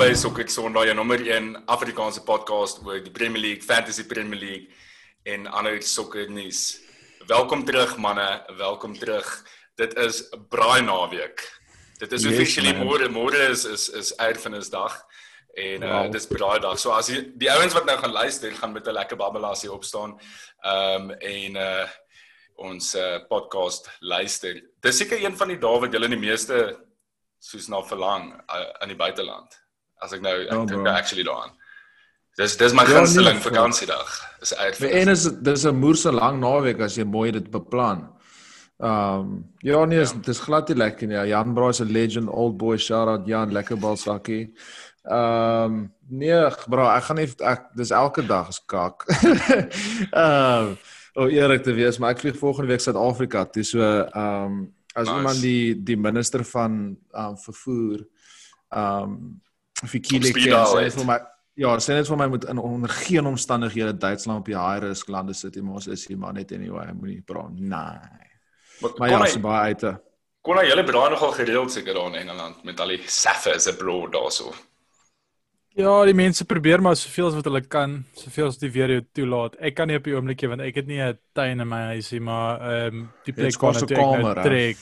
[0.00, 4.70] by Sokker Sondag, jou nommer 1 Afrikaanse podcast oor die Premier League, Fantasy Premier League
[5.28, 6.78] en ander sokkernuus.
[7.28, 8.24] Welkom terug manne,
[8.56, 9.28] welkom terug.
[9.76, 11.44] Dit is braai naweek.
[12.00, 14.96] Dit is officially yes, môre, môre is is is Erfenisdag
[15.68, 16.10] en uh wow.
[16.16, 16.80] dis braai dag.
[16.80, 20.16] So as die, die ouens wat nou gaan luister, gaan met 'n lekker babbelasie opstaan.
[20.64, 21.88] Um en uh
[22.56, 24.62] ons uh, podcast luister.
[24.80, 26.78] Dis seker een van die dae wat julle die meeste
[27.38, 29.60] soos na verlang uh, in die buiteland.
[30.00, 31.52] As ek nou ek oh, dink actually daaraan.
[32.38, 34.12] Dis dis my ja, gunsteling vakansiedag.
[34.40, 34.80] Is uit.
[34.80, 38.08] En is dis 'n moerse lang naweek as jy mooi dit beplan.
[38.80, 40.22] Ehm um, ja nee, is, ja.
[40.24, 41.18] dis glad nie lekker nie.
[41.28, 44.54] Jan Braai is 'n legend, old boy shout out Jan, lekker balsakkie.
[45.04, 49.04] Ehm um, nee, bro, ek gaan nie ek dis elke dag is kak.
[50.12, 50.78] Ehm um,
[51.14, 54.60] o eerlik te wees, maar ek vlieg volgende week Suid-Afrika toe so ehm um,
[54.94, 55.16] as nice.
[55.16, 58.06] iemand die die minister van ehm um, vervoer
[58.70, 59.40] ehm um,
[59.88, 61.18] Fikile ken sê vir my
[61.60, 65.08] ja, sê net vir my moet in onder geen omstandighede Duitsland op die high risk
[65.08, 67.52] lande sit nie, maar ons is hier maar net anyway, moenie praat.
[67.52, 68.28] Nee.
[68.80, 69.84] Maar, maar ja, se baie uit.
[70.40, 74.12] Kon hy julle braai nogal gereeld seker daar in Engeland met al die saffers abroad
[74.16, 74.54] daarso.
[75.78, 79.02] Ja, die mense probeer maar soveel as wat hulle kan, soveel as die weer jou
[79.14, 79.54] toelaat.
[79.62, 82.20] Ek kan nie op die oomblikie want ek het nie 'n tuin in my huisie,
[82.20, 84.78] maar ehm um, die plek waar ek nou trek.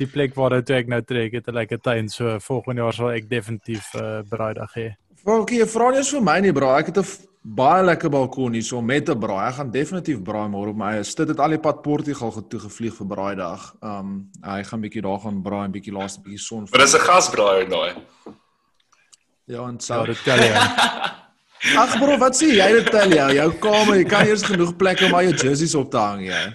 [0.00, 3.28] die plek waar ek nou trek, het 'n lekker tuin, so volgende jaar sal ek
[3.28, 4.96] definitief 'n uh, braaidag hê.
[5.22, 6.72] Frankie, jy vra nie eens vir my nie, bro.
[6.74, 9.48] Ek het 'n baie lekker balkon hier so met 'n braai.
[9.48, 11.04] Ek gaan definitief braai môre op my eie.
[11.04, 13.74] Dit het al die pad Portugal getoe gevlieg vir braaidag.
[13.82, 16.66] Um hy gaan bietjie daar gaan braai en bietjie laaste bietjie son.
[16.70, 17.92] Maar dis 'n gasbraai daai.
[19.50, 20.54] Ja, en sou dit tel jy.
[21.80, 23.26] Ag bro, wat sê jy dit tel jy?
[23.40, 26.42] Jou kamer, jy kan eers genoeg plek om al jou jerseys op te hang, jy.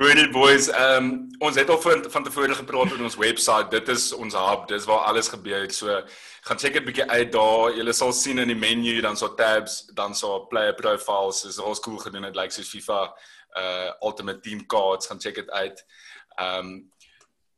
[0.00, 1.08] Ready boys, ehm um,
[1.44, 3.68] ons het al van van tevore gepraat op ons webwerf.
[3.72, 5.68] Dit is ons hub, dis waar alles gebeur.
[5.76, 6.00] So
[6.48, 7.76] gaan check dit bietjie uit daar.
[7.76, 11.44] Jy sal sien in die menu dan so tabs, dan so player profiles.
[11.44, 12.26] Dis al cool gedoen.
[12.26, 13.02] Dit lyk like soos FIFA
[13.60, 15.06] uh Ultimate Team cards.
[15.06, 15.84] Gaan check dit uit.
[16.40, 16.90] Ehm um,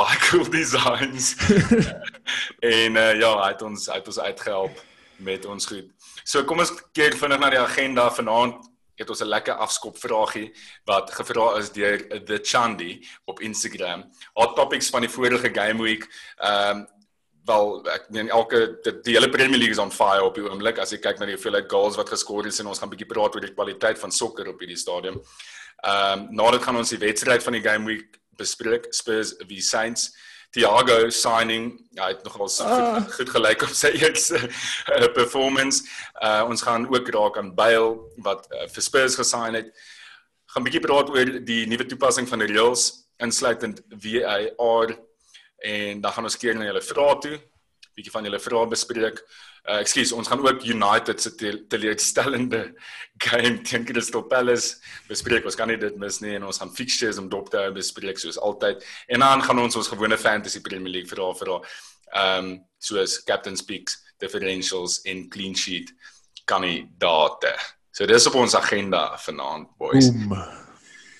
[0.00, 1.34] baie cool designs.
[2.74, 4.84] en uh, ja, hy het ons uit ons uitgehelp
[5.20, 5.88] met ons goed.
[6.24, 8.68] So kom ons kyk vinnig na die agenda vanaand.
[9.00, 10.50] Het ons 'n lekker afskop vragie
[10.84, 14.04] wat gevra is deur the Chandi op Instagram.
[14.36, 16.04] Hot topics van die vorige game week.
[16.36, 16.88] Ehm um,
[17.48, 20.78] wel ek meen elke die, die hele Premier League is on fire op die oomblik
[20.78, 23.34] as jy kyk na die hoeveelheid goals wat geskoor is en ons gaan bietjie praat
[23.34, 25.16] oor die kwaliteit van sokker op hierdie stadium.
[25.80, 30.10] Ehm um, nadat gaan ons die wedstryd van die game week bespreek Spurs wie Saints.
[30.50, 32.96] Thiago signing hy het nogal so ah.
[32.96, 35.84] goed, goed gelyk op sy eerste uh, performance.
[36.18, 39.70] Uh, ons gaan ook raak aan Bale wat uh, vir Spurs gesign het.
[40.50, 42.88] Gaan bietjie praat oor die nuwe toepassing van die reels
[43.22, 44.96] insluitend VAR
[45.60, 47.36] en dan gaan ons keer na julle vrae toe
[48.00, 49.22] bietjie van julle vrae bespreek
[49.68, 51.34] Uh, ekskuus, ons gaan ook United se
[51.68, 52.72] teleurstellende
[53.24, 54.78] game teen Crystal Palace
[55.08, 55.44] bespreek.
[55.44, 58.18] Ons kan nie dit mis nie en ons gaan fixtures om dop te hou bespreek
[58.18, 58.80] soos altyd.
[59.12, 61.58] En dan gaan ons ons gewone fantasy Premier League vra vra.
[62.10, 65.92] Ehm um, soos Captain Speaks, differentials en clean sheet
[66.48, 67.52] kandidaate.
[67.92, 70.08] So dis op ons agenda vanaand, boys.
[70.08, 70.40] Boom.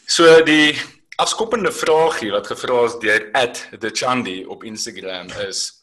[0.08, 0.72] So die
[1.20, 3.28] afskoppende vraagie wat gevra is deur
[3.84, 5.79] @thechandi op Instagram is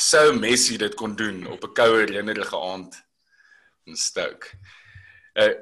[0.00, 2.94] sou Messi dit kon doen op 'n koue reënerige aand
[3.84, 4.46] in Stoke.
[5.34, 5.52] Uh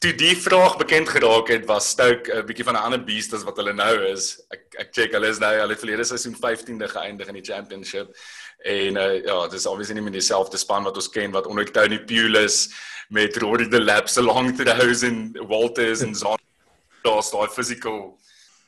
[0.00, 3.32] toe die vraag bekend geraak het, was Stoke 'n uh, bietjie van 'n ander beast
[3.32, 4.40] as wat hulle nou is.
[4.50, 8.16] Ek ek check hulle is nou hulle verlede seisoen 15de geëindig in die championship.
[8.64, 11.72] En uh ja, dit is obviously nie meer dieselfde span wat ons ken wat onder
[11.72, 12.72] Tony Pulis
[13.08, 16.36] met Rory de Laps along to the house in Walters en so
[17.04, 18.18] daar's daai physical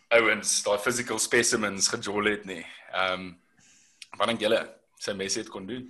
[0.08, 2.64] ouens, daai physical specimens gejol het nie.
[2.93, 3.40] Ehm um,
[4.16, 4.77] wat dink julle?
[4.99, 5.87] Sy Messi het kon doen.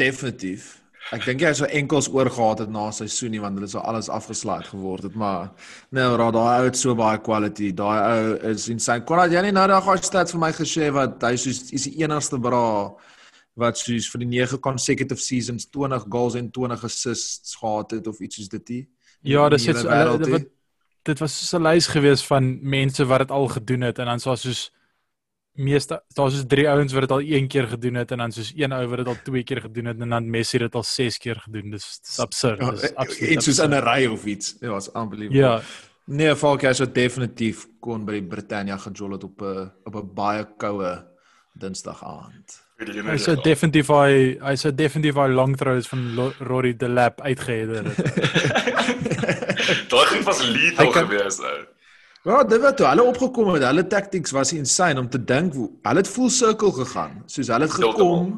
[0.00, 0.72] Definitief.
[1.12, 4.08] Ek dink hy het so enkels oorgehad het na seisoen nie want hulle sou alles
[4.08, 5.50] afgeslaat geword het, maar
[5.92, 7.74] nou raai daai ou het so baie quality.
[7.76, 9.04] Daai ou is insane.
[9.04, 11.98] Kon jy nie nou daai gou stats vir my geshare wat hy soos is die
[12.00, 12.64] enigste bra
[13.60, 18.18] wat soos vir die 9 consecutive seasons 20 goals en 20 assists gehad het of
[18.24, 18.82] iets soos dit nie.
[19.34, 20.40] Ja, dis dit so,
[21.04, 24.20] dit was so 'n lys gewees van mense wat dit al gedoen het en dan
[24.20, 24.70] so soos
[25.54, 28.52] meeste daar's soos drie ouens wat dit al een keer gedoen het en dan soos
[28.56, 31.18] een ou wat dit al twee keer gedoen het en dan Messi dit al ses
[31.18, 31.70] keer gedoen.
[31.70, 32.60] Dis dis absurd.
[32.60, 33.30] Ja, dis absoluut.
[33.30, 34.56] Iets soos in 'n ry of iets.
[34.60, 35.40] Ja, was unbelievable.
[35.40, 35.60] Ja.
[36.06, 40.14] Nee, Falk hy sou definitief kon by die Britannia gejol het op 'n op 'n
[40.14, 41.04] baie koue
[41.54, 42.60] Dinsdag aand.
[42.76, 47.84] Hy sou definitief hy hy sou definitief hy long throws van Rory de Lap uitgeheder
[47.84, 47.98] het.
[49.92, 51.73] Daai was lethal geweest ou.
[52.24, 55.68] Ja, dit wat toe hulle opgekom het, hulle tactics was insane om te dink hoe
[55.84, 57.18] hulle het full circle gegaan.
[57.28, 58.30] Soos hulle het gekom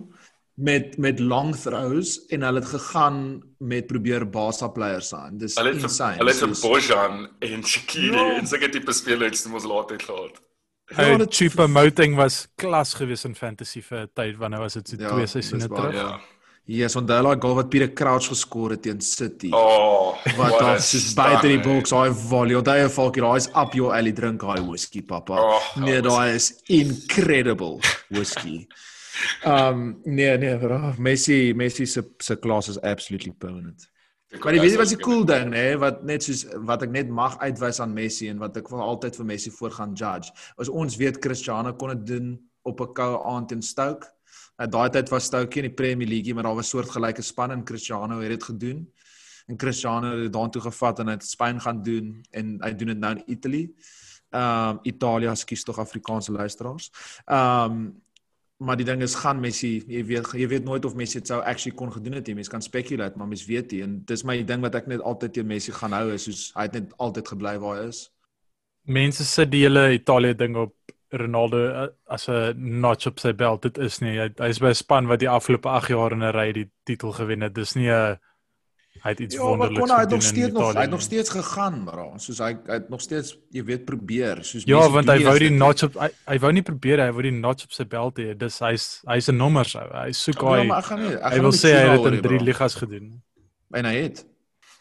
[0.56, 3.20] met met long throws en hulle het gegaan
[3.58, 5.38] met probeer basa players aan.
[5.38, 6.18] Dis hulle het insane.
[6.18, 8.26] Hulle het vir Bojan en Shaqiri ja.
[8.40, 10.42] en sulke tipe spelers wat ons laat het gehad.
[10.96, 14.88] Ja, die cheap promoting was klas geweest in fantasy vir 'n tyd wanneer was dit
[14.88, 15.94] so ja, twee seisoene terug.
[15.94, 16.20] Ja.
[16.66, 19.52] Yes, onthou daai goal wat Pieter Crouch geskor het teen City.
[19.54, 22.56] Oh, wat daar soos buite die box, hy volley.
[22.58, 25.38] Onthou jy falkie, daai is up your alley drink hy whisky papa.
[25.38, 27.78] Oh, nee, daai is incredible
[28.10, 28.64] whisky.
[29.46, 30.80] um nee nee, bro.
[30.98, 33.86] Messi, Messi se se klas is absolutely permanent.
[34.42, 36.90] Maar jy weet wat is die cool ding nê, nee, wat net soos wat ek
[36.90, 40.34] net mag uitwys aan Messi en wat ek vir altyd vir Messi voor gaan judge.
[40.58, 42.34] As ons weet Cristiano kon dit doen
[42.66, 44.15] op 'n koue aand in Stoke
[44.56, 47.64] Uh, daai tyd was Stoke in die Premier League, maar daar was soortgelyke span en
[47.64, 48.86] Cristiano het dit gedoen.
[49.46, 52.98] En Cristiano het dit daartoe gevat en dit Spanje gaan doen en hy doen dit
[52.98, 53.68] nou in Italië.
[54.30, 56.90] Ehm um, Italië skuis tog Afrikaanse luisteraars.
[57.24, 58.04] Ehm um,
[58.56, 61.42] maar die ding is gaan Messi, jy weet jy weet nooit of Messi dit sou
[61.42, 62.34] actually kon gedoen het nie.
[62.34, 65.32] Mense kan speculate, maar mens weet nie en dis my ding wat ek net altyd
[65.32, 68.06] teen Messi gaan hou is soos hy het net altyd gebly waar hy is.
[68.86, 73.62] Mense sit die hele Italië ding op Ronaldo eh, as 'n notch op sy belt
[73.62, 74.18] dit is nie.
[74.18, 76.70] Hy, hy is by 'n span wat die afgelope 8 jaar in 'n ry die
[76.84, 77.54] titel gewen het.
[77.54, 78.18] Dis nie 'n
[79.02, 81.30] hy het iets ja, wonderliks gedoen hy het nog steeds nog hy het nog steeds
[81.30, 84.44] gegaan maar soos hy hy het nog steeds jy weet probeer.
[84.44, 87.22] Soos Ja want hy wou die notch op hy, hy wou nie probeer hy wou
[87.22, 88.34] die notch op sy belt hê.
[88.36, 90.12] Dis hy's hy's 'n nommer sou hy.
[90.12, 93.22] Soek ja, hy ja, hy wil sê hy het in 3 ligas gedoen.
[93.74, 94.26] En hy het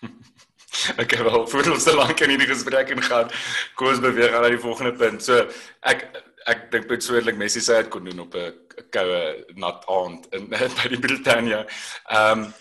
[1.01, 3.31] Ek het wel voor ons te lank in hierdie gesprek ingaan.
[3.75, 5.23] Kom ons beweeg aan na die volgende punt.
[5.23, 5.45] So
[5.85, 6.07] ek
[6.45, 8.53] ek dink persoonlik Messi sê dit kon doen op 'n
[8.93, 9.21] koue
[9.55, 11.65] nat aand in by die Britannia.
[12.09, 12.53] Ehm um,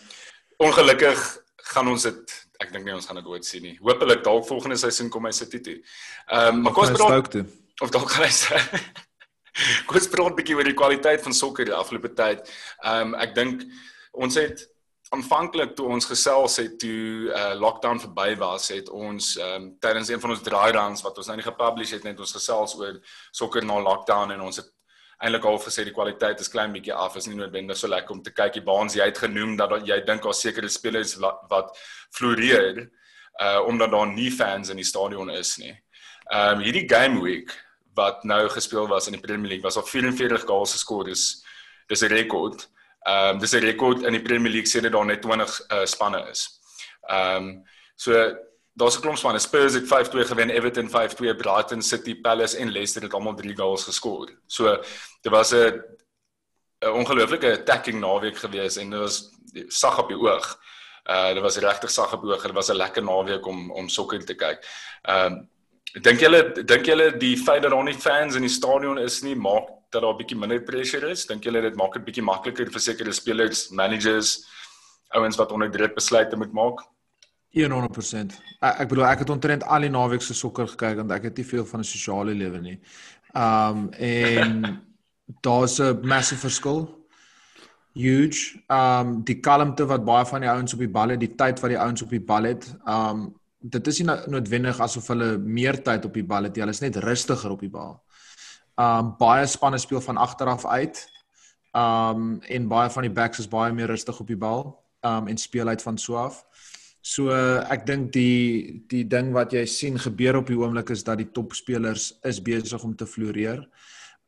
[0.65, 1.21] ongelukkig
[1.75, 3.79] gaan ons dit ek dink nie ons gaan dit ooit sien nie.
[3.83, 5.79] Hoopelik dalk volgende seisoen kom hy City toe.
[6.29, 7.41] Ehm um, maar kom ons praat
[7.83, 8.61] of dalk gaan hy
[9.87, 12.49] Kom ons praat 'n bietjie oor die kwaliteit van sokker die afgelope tyd.
[12.83, 13.67] Ehm um, ek dink
[14.13, 14.65] ons het
[15.15, 20.23] aanvanklik toe ons gesels het toe uh lockdown verby was het ons um tydens een
[20.23, 22.99] van ons dry runs wat ons nou nie gepublish het net ons gesels oor
[23.33, 24.71] sokker na lockdown en ons het
[25.25, 28.23] eintlik al gesê die kwaliteit is klein bietjie af is nie noodwendig so lekker om
[28.23, 31.73] te kyk die baans jy het genoem dat jy dink daar sekere spelers wat, wat
[32.17, 32.85] floreer
[33.43, 35.73] uh omdat daar nie fans in die stadion is nie.
[36.35, 37.55] Um hierdie game week
[37.95, 41.43] wat nou gespeel was in die Premier League was al 44 goals geskor dis
[41.89, 42.69] dis 'n rekord.
[43.05, 45.85] Ehm um, dis 'n rekord in die Premier League sê dit daar net 20 uh,
[45.85, 46.49] spanne is.
[47.09, 47.65] Ehm um,
[47.97, 48.13] so
[48.73, 49.39] daar's 'n klomp spanne.
[49.39, 53.85] Spurs het 5-2 gewen, Everton 5-2, Brighton, City, Palace en Leicester het almal 3 goals
[53.85, 54.31] geskor.
[54.47, 54.83] So
[55.23, 55.83] dit was 'n
[56.81, 59.31] 'n ongelooflike attacking naweek geweest en dit was
[59.69, 60.59] sag op die oog.
[61.05, 62.43] Uh dit was regtig sag op die oog.
[62.43, 64.65] Dit was 'n lekker naweek om om sokker te kyk.
[65.03, 65.51] Ehm um,
[66.03, 69.37] dink julle dink julle die feit dat daar nie fans in die stadion is nie
[69.37, 71.27] maak dat daar 'n bietjie minder pressure is?
[71.27, 74.45] Dink julle dit maak dit bietjie makliker vir sekere spelers, managers,
[75.15, 76.83] ouens wat onder druk besluite moet maak?
[77.55, 78.35] 100%.
[78.61, 81.37] Ek, ek bedoel ek het ontrent al die naweek se sokker gekyk want ek het
[81.39, 82.79] nie veel van 'n sosiale lewe nie.
[83.35, 84.83] Um en
[85.47, 87.07] daar's 'n massive verskil.
[87.95, 88.59] Huge.
[88.69, 91.71] Um die kalmte wat baie van die ouens op die bal het, die tyd wat
[91.71, 92.75] die ouens op die bal het.
[92.87, 96.61] Um dit is nie noodwendig asof hulle meer tyd op die bal het nie.
[96.61, 98.04] Hulle is net rustiger op die bal.
[98.81, 101.05] Um baie spanne speel van agter af uit.
[101.75, 104.67] Um en baie van die backs is baie meer rustig op die bal.
[105.07, 106.43] Um en speel uit van so af.
[107.05, 107.31] So
[107.71, 111.31] ek dink die die ding wat jy sien gebeur op die oomblik is dat die
[111.31, 113.63] topspelers is besig om te floreer.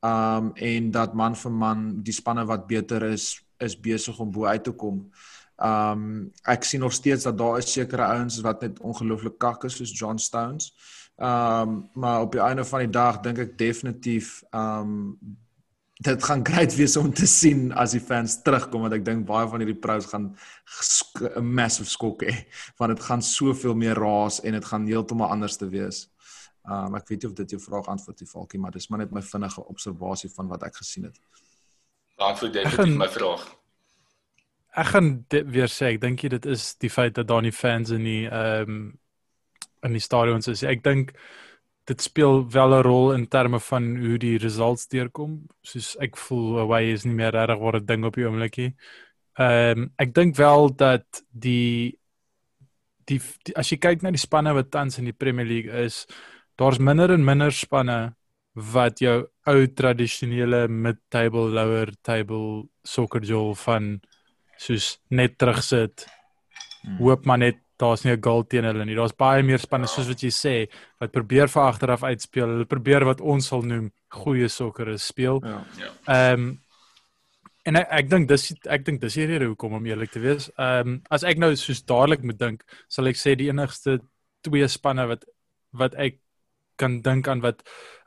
[0.04, 4.44] Um en dat man vir man die spanne wat beter is is besig om bo
[4.46, 5.08] uit te kom.
[5.58, 9.80] Um ek sien nog steeds dat daar is sekere ouens wat net ongelooflik kak is
[9.80, 10.70] soos John Stones.
[11.16, 15.37] Ehm um, maar op die einde van die dag dink ek definitief ehm um,
[15.96, 19.49] dit gaan great wees om te sien as die fans terugkom want ek dink baie
[19.49, 22.35] van hierdie pros gaan 'n massive skok hê
[22.78, 26.11] want dit gaan soveel meer raas en dit gaan heeltemal anders te wees.
[26.68, 29.11] Um ek weet nie of dit jou vraag antwoord die Falkie maar dis maar net
[29.11, 31.16] my vinnige observasie van wat ek gesien het.
[32.16, 33.49] Antwoord definitief my vraag.
[34.76, 38.04] Ek gaan weer sê ek dink dit is die feit dat daar nie fans in
[38.04, 38.87] die ehm um,
[39.83, 40.62] in die stadions is.
[40.62, 41.12] Ek dink
[41.87, 45.47] dit speel wel 'n rol in terme van hoe die results deurkom.
[45.62, 48.75] Soos ek voel away is nie meer regtig wat 'n ding op die oomblikie.
[49.38, 51.99] Ehm um, ek dink wel dat die,
[53.04, 56.06] die die as jy kyk na die spanne wat tans in die Premier League is,
[56.56, 58.16] daar's minder en minder spanne
[58.56, 64.00] wat jou ou tradisionele mid-table lower table soccer jol van
[64.59, 66.06] soos net terugsit.
[66.83, 66.97] Hmm.
[66.99, 68.95] Hoop maar net daar's nie 'n goal teen hulle nie.
[68.95, 70.68] Daar's baie meer spanne soos wat jy sê
[71.00, 72.49] wat probeer vir agteraf uitspeel.
[72.49, 75.42] Hulle probeer wat ons sal noem goeie sokker speel.
[75.45, 75.64] Ja.
[75.78, 75.90] ja.
[76.06, 76.61] Ehm um,
[77.66, 80.50] en ek ek dink dis ek dink dis die rede hoekom om eerlik te wees.
[80.59, 84.00] Ehm um, as ek nou soos dadelik moet dink, sal ek sê die enigste
[84.42, 85.25] twee spanne wat
[85.73, 86.21] wat ek
[86.76, 87.62] kan dink aan wat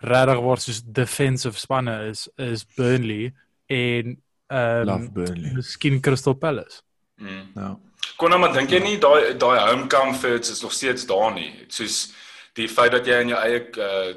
[0.06, 3.34] regtig word soos defensive spanne is is Burnley
[3.68, 4.18] en
[4.50, 5.54] ehm um, Love Burnley.
[5.54, 6.82] Miskien Crystal Palace.
[7.20, 7.52] Mm.
[7.56, 7.78] Ja.
[8.18, 11.52] Kon nou maar dink jy nie daai daai home comforts is nog steeds daar nie.
[11.68, 12.14] Soos
[12.54, 14.10] die feit dat jy in jou eie uh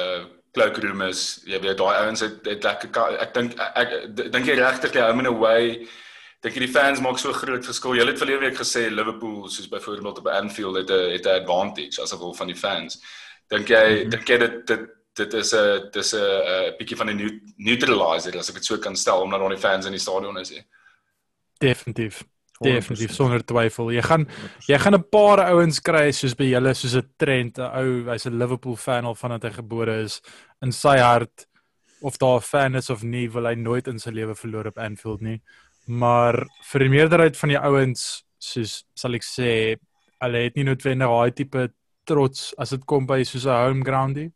[0.00, 0.24] uh
[0.56, 4.94] cloakroom is, jy weet daai ouens het, het lekker ek dink ek dink jy regtig
[4.96, 5.86] jy home and away
[6.42, 7.96] dink jy die fans maak so groot verskil.
[7.96, 12.02] Jy het verlede week gesê Liverpool soos byvoorbeeld op Anfield het 'n het 'n advantage
[12.02, 13.00] as gevolg van die fans.
[13.48, 14.10] Dink jy mm -hmm.
[14.10, 18.48] dink jy dit dit dit is 'n dis 'n 'n bietjie van 'n neutralizer as
[18.48, 20.64] ek dit so kan stel omdat daar nie fans in die stadion is nie.
[21.58, 22.24] Definitief.
[22.64, 23.90] Definitief sonder twyfel.
[23.92, 24.26] Jy gaan
[24.68, 28.26] jy gaan 'n paar ouens kry soos by julle soos 'n trend, 'n ou, hy's
[28.26, 30.22] 'n Liverpool fan al vandat hy gebore is
[30.62, 31.46] in sy hart
[32.02, 34.78] of daar 'n fan is of nie, wil hy nooit in sy lewe verloor op
[34.78, 35.40] Anfield nie.
[35.86, 39.76] Maar vir die meerderheid van die ouens soos sal ek sê,
[40.20, 41.70] hulle het nie noodwendig daai tipe
[42.06, 44.32] trots as dit kom by soos 'n home groundie.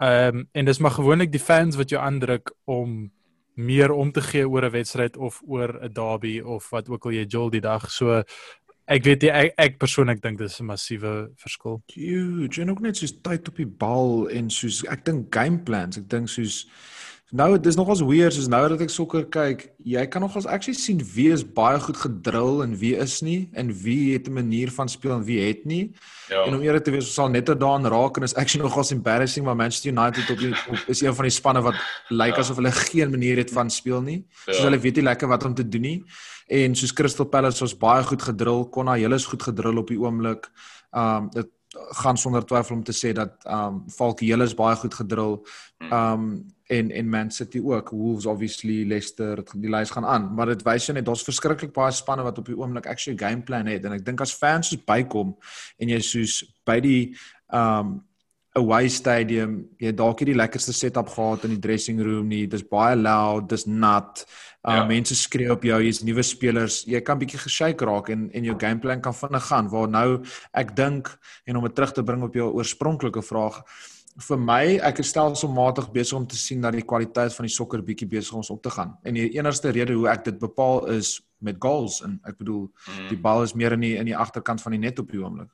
[0.00, 3.10] Ehm um, en dis maar gewoonlik die fans wat jou aandruk om
[3.60, 7.12] meer om te gee oor 'n wedstryd of oor 'n derby of wat ook al
[7.12, 7.90] jy jol die dag.
[7.90, 8.22] So
[8.86, 11.82] ek weet jy ek, ek persoonlik dink dis 'n massiewe verskil.
[11.94, 12.60] Huge.
[12.60, 15.98] En ook net soos tyd op die bal en soos ek dink game plans.
[15.98, 16.66] Ek dink soos
[17.30, 20.98] Nou dis nogals weird soos nou dat ek sokker kyk, jy kan nogals actually sien
[21.14, 24.88] wie is baie goed gedrill en wie is nie en wie het 'n manier van
[24.88, 25.94] speel en wie het nie.
[26.28, 26.44] Ja.
[26.46, 29.44] En om eerlik te wees, ons sal net daaraan raak en is actually nogals embarrassing
[29.44, 31.74] maar Manchester United op, die, op is een van die spanne wat
[32.08, 32.40] lyk ja.
[32.40, 34.26] asof hulle geen manier het van speel nie.
[34.46, 34.52] Ja.
[34.52, 36.04] Soos hulle weet nie lekker wat om te doen nie.
[36.46, 40.00] En soos Crystal Palace was baie goed gedrill, Konna, hulle is goed gedrill op die
[40.00, 40.50] oomblik.
[40.90, 44.94] Um dit gaan sonder twyfel om te sê dat um Falkie hulle is baie goed
[44.94, 45.38] gedrill.
[45.90, 47.90] Um en en Man City ook.
[47.90, 51.94] Wolves obviously Leicester die lys gaan aan, maar dit wys jou net daar's verskriklik baie
[51.94, 54.84] spanne wat op die oomblik actually game plan het en ek dink as fans soos
[54.86, 55.34] bykom
[55.78, 57.02] en jy soos by die
[57.54, 57.98] um
[58.58, 62.48] away stadium, jy dalk nie die lekkerste setup gehad in die dressing room nie.
[62.50, 64.24] Dis baie loud, dis nat.
[64.60, 64.84] Uh ja.
[64.84, 66.82] mense skree op jou, jy's nuwe spelers.
[66.84, 69.70] Jy kan bietjie geshake raak en en jou gameplan kan vinnig gaan.
[69.72, 70.08] Waar nou
[70.52, 71.08] ek dink
[71.44, 73.62] en om dit terug te bring op jou oorspronklike vraag,
[74.28, 77.82] vir my ek is stelselmatig besig om te sien dat die kwaliteit van die sokker
[77.86, 78.98] bietjie besig om op te gaan.
[79.04, 83.08] En die enigste rede hoe ek dit bepaal is met goals en ek bedoel mm.
[83.08, 85.48] die bal is meer in die in die agterkant van die net op die oomblik.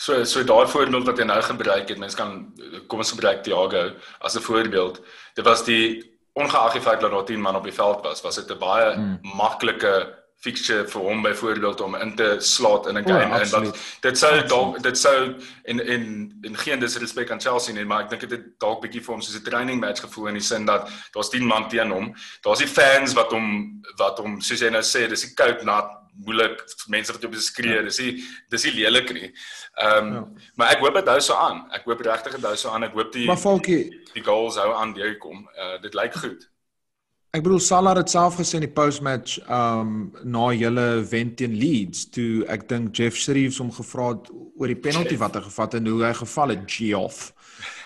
[0.00, 2.50] So so daai voorbeeld wat jy nou gebruik het, mens kan
[2.88, 5.02] kom ons gebruik Thiago as 'n voorbeeld.
[5.36, 6.09] Dit was die
[6.40, 8.96] ongeag die feit dat daar 10 man op die veld was, was dit 'n baie
[8.96, 9.18] mm.
[9.36, 9.94] maklike
[10.40, 14.18] fixture vir hom byvoorbeeld om in te slaat in 'n game oh, en wat dit
[14.18, 18.20] sou dalk dit sou in in in geen disrespek aan Chelsea nie maar ek dink
[18.20, 20.88] dit het dalk bietjie vir hom soos 'n training match gevoel in die sin dat
[21.12, 22.14] daar's 10 man teen hom.
[22.42, 25.99] Daar's die fans wat hom wat hom soos jy nou sê dis die koud nat
[26.14, 26.62] moeilik
[26.92, 27.82] mense wat op die skree ja.
[27.86, 28.12] dis die
[28.52, 30.22] dis die lelik nie ehm um, ja.
[30.54, 32.96] maar ek hoop dit hou so aan ek hoop regtig dit hou so aan ek
[32.98, 33.82] hoop die maar Falkie
[34.14, 36.48] die goals hou aan deur kom uh, dit lyk goed
[37.30, 39.90] Ek bedoel Salah het self gesê in die postmatch um
[40.26, 44.80] na julle wen teen Leeds toe ek dink Jeff Shreves hom gevra het oor die
[44.86, 47.28] penalty wat hy gevat het en hoe hy geval het Geoff.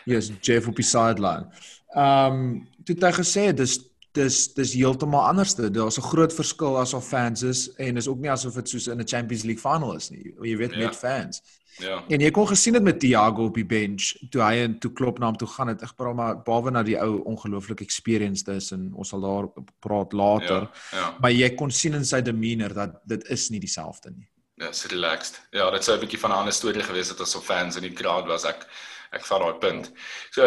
[0.09, 1.53] Yes, Jeff op die sideline.
[1.93, 3.77] Um toe het hy gesê dis
[4.15, 5.71] dis dis heeltemal anderste.
[5.71, 8.87] Daar's 'n groot verskil as al fans is en is ook nie asof dit soos
[8.87, 10.35] in 'n Champions League final is nie.
[10.41, 10.79] Jy weet ja.
[10.79, 11.43] met fans.
[11.79, 12.05] Ja.
[12.09, 15.19] En jy kon gesien het met Thiago op die bench toe hy en toe klop
[15.19, 15.83] na hom toe gaan het.
[15.83, 19.49] Ek praat maar behalwe na die ou ongelooflike experience dis en ons sal daar
[19.83, 20.69] praat later.
[20.71, 21.17] Ja, ja.
[21.21, 24.29] Maar jy kon sien in sy demeanor dat dit is nie dieselfde nie.
[24.63, 25.41] Ja, so relaxed.
[25.51, 27.83] Ja, dit sou 'n bietjie van 'n ander storie gewees het as of fans in
[27.83, 28.67] die crowd was ek
[29.13, 29.93] ek vat daai punt.
[30.31, 30.43] So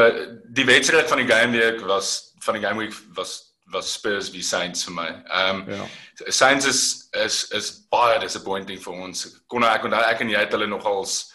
[0.54, 4.44] die wedstryd van die game week was van die game week was was Spurs wie
[4.44, 5.08] Saints vir my.
[5.28, 5.86] Ehm um, ja.
[6.32, 9.26] Saints is is is baie disappointing vir ons.
[9.48, 11.34] Kon ek onthou ek en jy het hulle nogals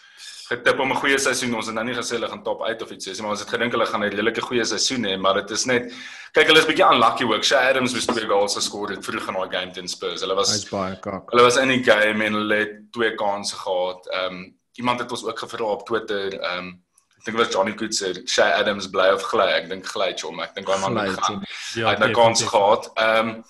[0.49, 1.55] getip om 'n goeie seisoen.
[1.55, 3.49] Ons het nou nie gesê hulle gaan top uit of iets sê, maar ons het
[3.49, 5.93] gedink hulle gaan 'n redelike goeie seisoen hê, maar dit is net
[6.33, 7.43] kyk hulle is bietjie unlucky ook.
[7.43, 10.21] Shay Adams moes twee goals geskor het vroeg in daai game teen Spurs.
[10.21, 11.31] Hulle was baie kak.
[11.31, 14.07] Hulle was in die game en hulle het twee kansse gehad.
[14.07, 16.82] Ehm um, iemand het ons ook gevra op Twitter ehm um,
[17.25, 19.49] dink wat Johnny Good sê, Shay Adams bly of gly.
[19.57, 20.41] Ek dink gly hom.
[20.43, 21.43] Ek dink hy man het gaan.
[21.75, 22.89] Ja, hy het 'n kans gehad.
[22.95, 23.43] Ehm um,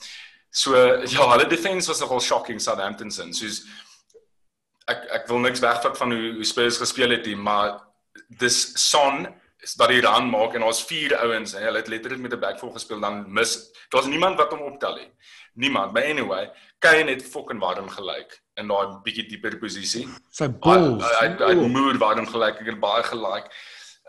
[0.49, 3.25] so ja, hulle defense was nogal shocking Southampton se.
[3.33, 3.63] Soos
[4.87, 7.81] ek ek wil niks wegvat van hoe, hoe Spurs gespeel het nie, maar
[8.27, 9.27] dis Son
[9.77, 12.73] wat hy dan maak en ons vier ouens en hulle het letterlik met 'n backfour
[12.73, 15.11] gespeel dan mis daar's niemand wat hom optel nie.
[15.55, 15.93] Niemand.
[15.93, 20.07] But anyway, Kane het fucking warm gelyk in daai bietjie dieper posisie.
[20.31, 21.03] Sy balls.
[21.19, 22.62] Hy hy moer warm gelyk.
[22.62, 23.53] Ek het baie gelike.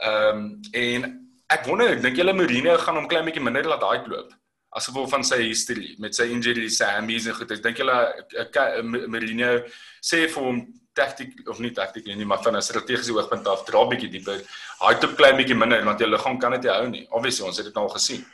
[0.05, 1.11] Ehm um, en
[1.55, 4.33] ek wonder, ek dink julle Mourinho gaan hom klein bietjie minder laat daai loop
[4.75, 7.53] as gevolg van sy history met sy injury Sammy's en goed.
[7.55, 7.99] Ek dink julle
[9.07, 9.53] Mourinho
[10.03, 10.65] sê vir hom
[10.99, 14.43] taktik of nie taktik nie, maar van 'n strategiese oogpunt af dra bietjie dieper.
[14.81, 17.07] Hy het 'n klein bietjie minder want jou liggaam kan dit nie hou nie.
[17.11, 18.25] Obviously, ons het dit nou al gesien.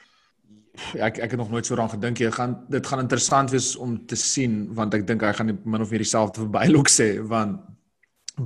[0.95, 4.07] Ek ek het nog nooit so daaraan gedink jy gaan dit gaan interessant wees om
[4.07, 7.61] te sien want ek dink hy gaan min of meer dieselfde verbylok sê want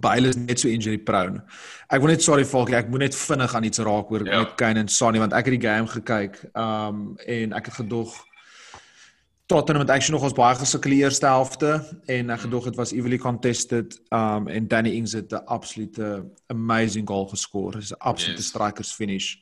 [0.01, 1.43] Bale is net so injury prone.
[1.93, 4.41] Ek wil net sorry Falk, ek moet net vinnig aan iets raak oor ja.
[4.43, 6.41] met Kane en Sonny want ek het die game gekyk.
[6.59, 8.15] Um en ek het gedog
[9.47, 11.75] Tottenham het actually nog ons baie gesukkel die eerste helfte
[12.09, 17.07] en ek gedog dit was evenly contested um en Danny Ings het 'n absolute amazing
[17.09, 17.73] goal geskor.
[17.73, 18.49] Dit is 'n absolute yes.
[18.49, 19.37] strikers finish.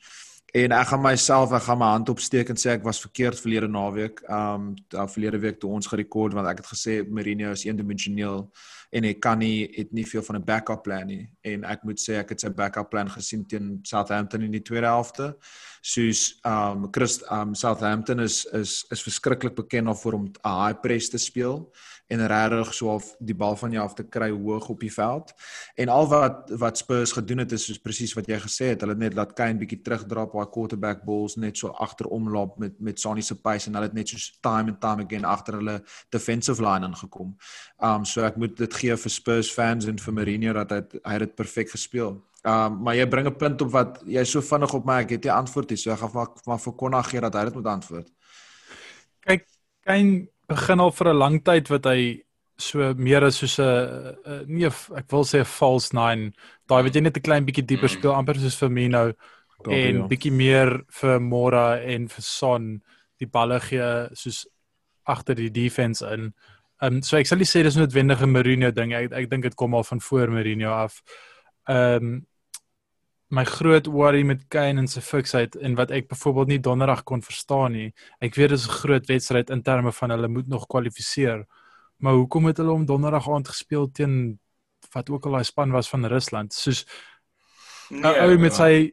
[0.53, 3.65] En ek gaan myself, ek gaan my hand opsteek en sê ek was verkeerd verlede
[3.73, 4.19] naweek.
[4.29, 4.67] Um
[5.09, 8.43] verlede week toe ons gerekord want ek het gesê Mourinho is eendimensioneel
[8.93, 11.97] en hy kan nie het nie veel van 'n backup plan nie en ek moet
[11.97, 15.33] sê ek het sy backup plan gesien teen Southampton in die tweede helfte.
[15.81, 20.81] Soos um Chris um Southampton is is is verskriklik bekend om vir hom 'n high
[20.81, 21.73] press te speel
[22.13, 25.33] en regtig so of die bal van jou af te kry hoog op die veld.
[25.75, 28.81] En al wat wat Spurs gedoen het is soos presies wat jy gesê het.
[28.81, 32.79] Hulle het net laat Kane bietjie terugdrap daai quarterback balls net so agterom loop met
[32.79, 35.79] met Sonny se pace en hulle het net so time and time again agter hulle
[36.09, 37.33] defensive line ingekom.
[37.79, 41.17] Um so ek moet dit gee vir Spurs fans en vir Mourinho dat hy hy
[41.17, 42.21] het dit perfek gespeel.
[42.43, 45.23] Um maar jy bring 'n punt op wat jy so vinnig op my ek het
[45.23, 45.77] nie antwoord nie.
[45.77, 48.07] So ek gaan maar vir Konna gee dat hy dit moet antwoord.
[49.23, 49.47] Kyk,
[49.85, 52.23] Kane begin al vir 'n lang tyd wat hy
[52.57, 56.33] so meer as soos 'n nie ek wil sê 'n false nine.
[56.67, 57.95] Daai wat jy net 'n klein bietjie dieper mm.
[57.97, 59.13] speel amper soos vir Mino
[59.69, 60.07] en ja.
[60.07, 62.81] bietjie meer vir Mora en vir Son
[63.19, 64.45] die balle gee soos
[65.05, 66.33] agter die defense in.
[66.81, 68.93] Ehm um, so ek sal nie sê dis noodwendig 'n Mourinho ding.
[68.93, 71.01] Ek ek dink dit kom al van voor Mourinho af.
[71.67, 72.25] Ehm um,
[73.33, 77.23] my groot worry met Kane en sy fiksheid en wat ek byvoorbeeld nie donderdag kon
[77.25, 77.89] verstaan nie.
[78.21, 81.45] Ek weet dit is 'n groot wedstryd in terme van hulle moet nog kwalifiseer.
[81.97, 84.39] Maar hoekom het hulle om donderdag aand gespeel teen
[84.93, 86.53] wat ook al daai span was van Rusland?
[86.53, 86.85] Soos
[87.89, 88.65] nee, ou met ja.
[88.65, 88.91] sy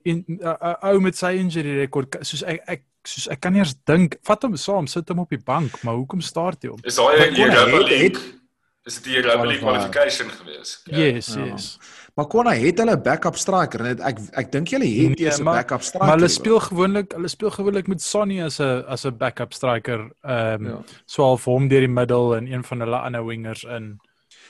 [0.82, 4.42] ou met sy injury rekord soos ek ek soos ek kan nie eens dink vat
[4.46, 7.40] hom saam sit hom op die bank maar hoekom staart hy hom is daai 'n
[7.40, 8.39] Europa League
[8.88, 11.46] is dit die Europa League qualification gewees ja yes ja.
[11.46, 11.78] yes
[12.14, 15.82] Maar Konna het hulle backup striker net ek ek dink julle het nee, 'n backup
[15.82, 16.06] striker.
[16.06, 20.10] Maar hulle speel gewoonlik hulle speel gewoonlik met Sonny as 'n as 'n backup striker
[20.22, 20.82] ehm um, ja.
[21.06, 24.00] so al vir hom deur die middel en een van hulle ander wingers in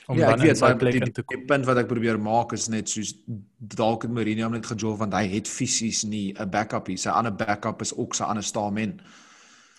[0.07, 1.37] om ja, dan in sy plek die, te kom.
[1.37, 3.13] Die punt wat ek probeer maak is net soos
[3.57, 6.97] dalk het Mourinho net gejol want hy het fisies nie 'n backup nie.
[6.97, 9.01] Sy ander backup is ook sy ander stamen.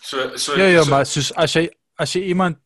[0.00, 2.56] So so Ja ja, so, maar soos as jy as jy iemand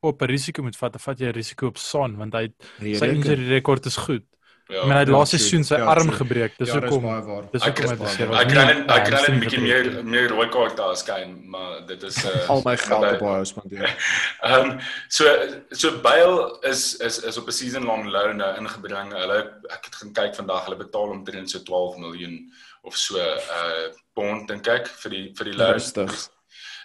[0.00, 3.06] op 'n risiko moet vat, dan vat jy 'n risiko op Son want hy sy
[3.06, 4.24] injury rekord is goed.
[4.70, 6.54] Ja, maar hy het laaste seisoen sy ja, arm gebreek.
[6.58, 7.06] Dis ja, hoekom.
[7.50, 8.42] Dis hoekom hy beseer was.
[8.44, 12.02] Ek net ek kry net 'n bietjie meer meer rooi kaarte as skyn, maar dit
[12.06, 13.90] is uh, al my geld op baie spandeer.
[14.50, 15.26] Ehm so
[15.72, 19.12] so Bale is is is op 'n season long loan nou ingebring.
[19.12, 19.38] Hulle
[19.74, 24.48] ek het gaan kyk vandag, hulle betaal omtrent so 12 miljoen of so uh pond
[24.48, 25.72] dink ek vir die vir die loan.
[25.72, 26.30] Rustig.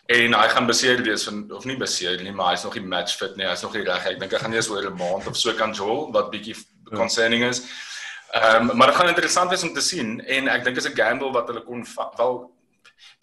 [0.05, 3.17] En hy gaan beseer wees van of nie beseer nie, maar hy's nog nie match
[3.17, 3.45] fit nie.
[3.45, 4.05] Hy's nog nie reg.
[4.05, 6.55] Ek dink hy gaan eers oor 'n maand of so kan jol wat bietjie
[6.91, 6.97] Ja.
[6.97, 7.63] concerning is.
[8.33, 10.95] Ehm um, maar dit gaan interessant wees om te sien en ek dink is 'n
[10.95, 11.85] gamble wat hulle kon
[12.17, 12.51] wel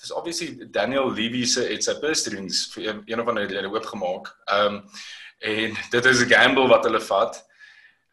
[0.00, 3.70] dis obviously Daniel Levy se het sy purse strings vir een, een of ander rede
[3.70, 4.36] oopgemaak.
[4.46, 4.90] Ehm um,
[5.38, 7.46] en dit is 'n gamble wat hulle vat.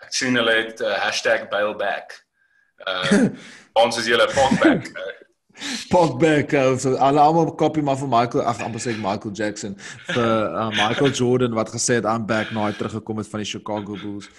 [0.02, 2.26] Ek sien hulle het uh, #baileback.
[2.86, 3.30] Ehm uh,
[3.84, 4.92] ons is julle pogback.
[5.90, 9.76] Pogback also alle almal kopie maar vir Michael ag amper sê Michael Jackson
[10.08, 13.52] vir uh, Michael Jordan wat gesê het I'm back nou hy teruggekom het van die
[13.52, 14.32] Chicago Bulls.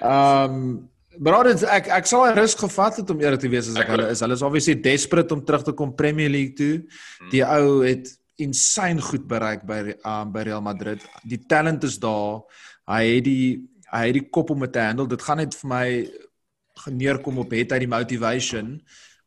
[0.00, 3.68] Ehm um, maar dit ek ek sal 'n risk gevat het om eerlik te wees
[3.68, 4.20] as ek, ek hulle is.
[4.20, 6.86] Hulle is obviously desperate om terug te kom Premier League toe.
[7.30, 7.50] Die hmm.
[7.50, 11.02] ou het insane goed bereik by um, by Real Madrid.
[11.24, 12.40] Die talent is daar.
[12.86, 15.08] Hy het die hy het die kop om dit te handle.
[15.10, 15.86] Dit gaan net vir my
[16.86, 18.78] geneerkom op het hy die motivation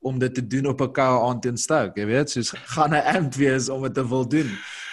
[0.03, 1.99] om dit te doen op 'n koue aand in Stoke.
[1.99, 4.49] Jy weet, soos gaan hy amp wees om dit te wil doen.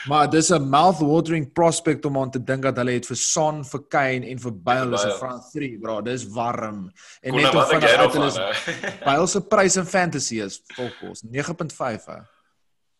[0.08, 3.80] Maar dis 'n mouth-watering prospect om aan te dink dat hulle het vir Son, vir
[3.88, 6.00] Kane en vir Bale as 'n front 3, bro.
[6.02, 6.92] Dis warm.
[7.20, 8.38] En net om van hulle is
[9.04, 12.20] Bale se prys in fantasy is volkos 9.5 hè.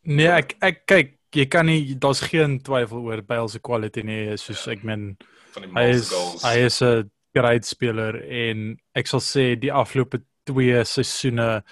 [0.03, 4.37] Nee, ek ek kyk, jy kan nie daar's geen twyfel oor Bale se quality nie,
[4.37, 5.17] soos ek meen
[5.53, 6.43] van die most goals.
[6.43, 11.63] Hy is 'n great speler en ek sal sê die afgelope 2 seisoene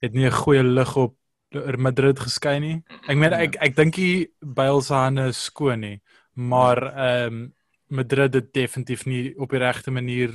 [0.00, 1.16] het nie 'n goeie lig op
[1.78, 2.82] Madrid geskyn nie.
[3.08, 6.00] Ek meen ek ek dink hy Bale se hande is skoon nie,
[6.34, 7.54] maar ehm um,
[7.90, 10.30] Madrid het definitief nie op die regte manier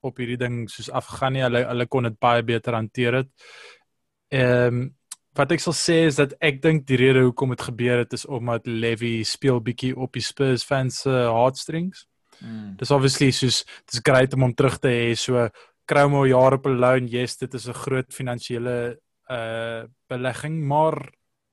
[0.00, 1.42] op hierdie ding soos afgegaan nie.
[1.42, 3.28] Hulle hulle kon dit baie beter hanteer het.
[4.30, 4.94] Ehm um,
[5.38, 8.26] wat ek sal sê is dat ek dink die rede hoekom dit gebeur het is
[8.26, 12.06] omdat Levy speel bietjie op die Spurs fans se heartstrings.
[12.40, 12.76] Mm.
[12.80, 15.48] Dis obviously soos dis great om hom terug te hê so
[15.90, 17.08] kry hom al jare op 'n loan.
[17.08, 18.98] Yes, dit is 'n groot finansiële
[19.30, 20.98] uh belegging, maar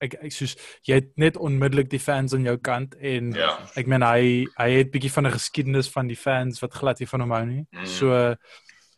[0.03, 3.55] ek ek soos jy het net onmiddellik die fans aan jou kant en ja.
[3.79, 7.09] ek meen hy hy het bietjie van 'n geskiedenis van die fans wat glad nie
[7.09, 7.65] van hom hou nie.
[7.71, 7.85] Mm.
[7.85, 8.13] So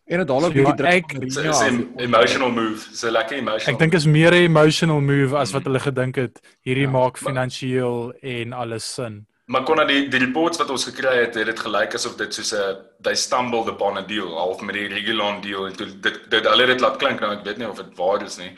[0.09, 0.89] en dit half bietjie druk.
[0.89, 2.83] Ek is 'n emotional move.
[2.93, 3.73] So lekker emotional.
[3.73, 6.39] Ek dink is meer 'n emotional move as wat hulle gedink het.
[6.65, 9.28] Hierdie ja, maak finansiëel en alles sin.
[9.49, 12.51] Maar kon die die reports wat ons gekry het, het dit gelyk asof dit soos
[12.53, 16.45] 'n they stumbled upon a deal half met die Regulon deal en toe dit dit
[16.45, 18.51] hulle dit laat klink nou ek weet nie of dit waar is nie.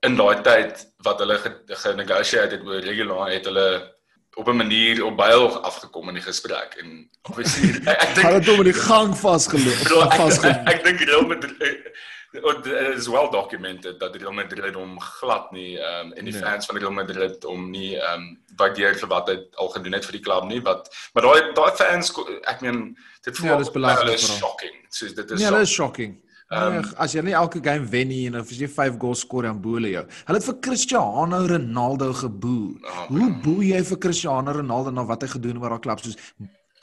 [0.00, 1.36] In daai tyd wat hulle
[1.68, 3.92] genegotiate het oor Regulon het hulle
[4.34, 8.40] op 'n manier op byl afgekom in die gesprek en obviously ek, ek dink hulle
[8.40, 9.80] het hom in die gang vasgeloop
[10.16, 10.56] vasgeloop.
[10.56, 11.92] Ek, ek, ek dink Real Madrid
[12.34, 16.42] Dit is wel documented dat Real Madrid hom glad nie ehm um, en die nee.
[16.42, 18.24] fans van Real Madrid om nie ehm um,
[18.58, 21.70] waardeer vir wat hy al gedoen het vir die klub nie wat maar daai daai
[21.78, 22.10] fans
[22.50, 22.80] ek meen
[23.22, 24.38] dit voel ja, is belangrik vir hom.
[24.42, 24.74] shocking.
[24.90, 26.16] So dit is Nee, dit is shocking.
[26.50, 29.22] Um, nee, as jy nie elke game wen nie en of as jy 5 goals
[29.22, 30.02] skoor dan boel jy.
[30.26, 32.74] Hulle het vir Cristiano Ronaldo geboe.
[32.82, 36.02] Oh, Hoe boe jy vir Cristiano Ronaldo na wat hy gedoen het met daai klub
[36.02, 36.18] soos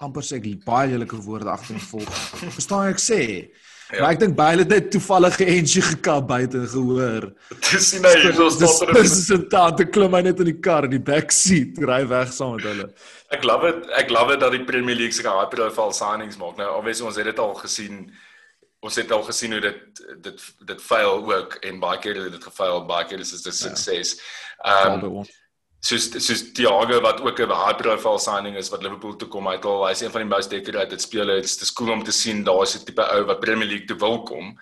[0.01, 2.23] amper sê ek baie lelike woorde agter in volg.
[2.55, 3.21] Verstaan ek sê?
[3.91, 4.01] Ja.
[4.01, 7.27] Maar ek dink baie het net toevallige entjie gekap buite gehoor.
[7.67, 8.93] Dis nie nou hier so staan.
[8.95, 12.07] Dis is 'n tante klim hy net in die kar in die back seat, ry
[12.07, 12.87] weg saam met hulle.
[13.35, 13.89] Ek love it.
[13.99, 16.57] Ek love it dat die Premier League se high profile signings maak.
[16.57, 18.11] Nou obviously ons het dit al gesien.
[18.81, 22.43] Ons het al gesien hoe dit dit dit fail ook en baie keer het dit
[22.43, 23.75] gefaal, baie keer is dit 'n ja.
[23.75, 24.19] sukses.
[24.63, 25.25] Ehm um,
[25.81, 29.65] soos soos Thiago wat ook 'n high profile signing is wat Liverpool toe kom uit
[29.65, 31.57] al hy's een van die most decorated spelers.
[31.57, 33.97] Dit is cool om te sien daar is 'n tipe ou wat Premier League toe
[33.97, 34.57] wil kom.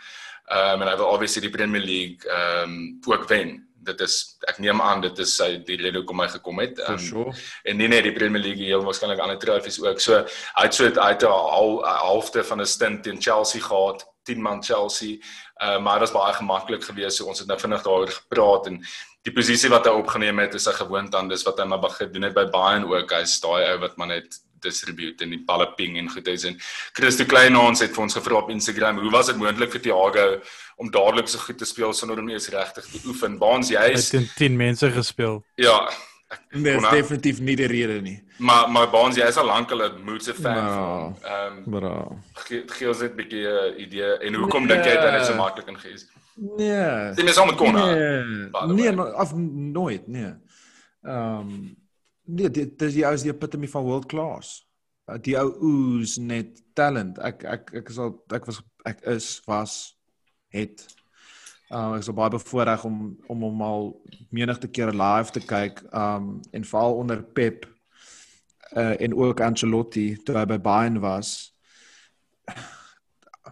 [0.51, 3.67] Um, en hy wil obviously die Premier League ehm um, ook wen.
[3.83, 6.79] Dit is ek neem aan dit is sy die rede hoekom hy gekom het.
[6.89, 7.33] Um, sure.
[7.63, 9.99] en nie net die Premier League heel waarskynlik ander trofees ook.
[9.99, 14.07] So hy het so hy het 'n al, halfte van 'n stint in Chelsea gehad
[14.23, 15.17] 10 man Chelsea.
[15.63, 18.79] Uh, maar dit was baie gemaklik geweest so ons het nou vinnig daaroor gepraat en
[19.27, 22.23] die posisie wat hy opgeneem het is 'n gewoonte aan dis wat hy maar gedoen
[22.23, 25.97] het by Bayern ook hy's daai ou wat maar net distribute en die balle ping
[25.97, 26.57] en goed is en
[26.93, 30.41] Christo Kleinhans het vir ons gevra op Instagram hoe was dit moontlik vir Thiago
[30.77, 34.09] om dadelik so goed te speel sonder om eens regtig te oefen Baans jy het
[34.09, 35.89] teen 10 mense gespeel ja
[36.51, 38.19] Nee, is definitief nie die rede nie.
[38.37, 41.15] Maar maar Baans jy is al lank al 'n Moose fan no, van.
[41.31, 41.93] Ehm um, bra.
[42.45, 45.35] Gee ons net 'n bietjie 'n uh, idee en hoekom nee, dink jy dit so
[45.35, 46.05] maklik in gees?
[46.39, 47.13] Nee.
[47.13, 47.73] Dit is om kon.
[47.73, 48.23] Nee,
[48.67, 50.33] nee no, of nooit, nee.
[51.01, 51.77] Ehm um,
[52.23, 54.67] nee, dit is die ou is die epitome van world class.
[55.25, 57.19] Die ou oos net talent.
[57.19, 59.75] Ek ek ek is al ek was ek is was
[60.55, 60.85] het
[61.73, 63.91] uh, ek is baie bevoorreg om om hom al
[64.31, 67.67] menigte kere live te kyk um en veral onder Pep
[68.77, 71.51] uh, en ook Ancelotti toe hy by Bayern was.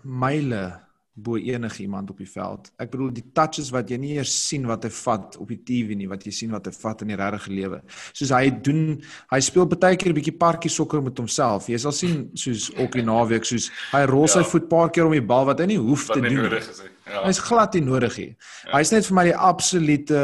[0.04, 0.87] Myle
[1.18, 2.70] bo enige iemand op die veld.
[2.78, 5.98] Ek bedoel die touches wat jy nie eers sien wat hy vat op die TV
[5.98, 7.80] nie, wat jy sien wat hy vat in die regte lewe.
[8.12, 8.84] Soos hy doen,
[9.34, 11.70] hy speel baie keer 'n bietjie parkie sokker met homself.
[11.70, 14.50] Jy sal sien soos ook die naweek soos hy rol sy ja.
[14.52, 16.44] voet paar keer om die bal wat hy nie hoef wat te doen.
[16.44, 17.24] Nodig is, ja.
[17.26, 18.30] Hy's glad nie nodig nie.
[18.66, 18.78] Ja.
[18.78, 20.24] Hy's net vir my die absolute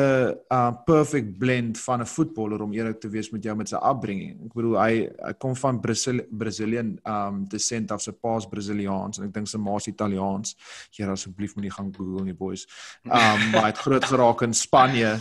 [0.54, 4.36] uh perfect blend van 'n voetballer om eerlik te wees met jou met sy upbringing.
[4.46, 4.94] Ek bedoel hy
[5.28, 9.58] hy kom van Brazil Brazilian um descent of sy pa's Braziliaans en ek dink sy
[9.58, 10.56] ma's Italiaans.
[10.92, 12.68] Here asseblief moenie gaan Google nie boys.
[13.06, 15.20] Um maar hy het groot geraak in Spanje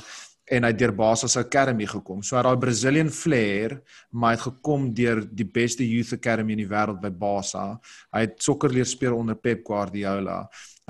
[0.52, 2.22] en hy het deur Basa's Academy gekom.
[2.22, 3.78] So hy het daai Brazilian flair,
[4.10, 7.78] maar hy het gekom deur die beste youth academy in die wêreld by Basa.
[8.12, 10.42] Hy het sokker leer speel onder Pep Guardiola.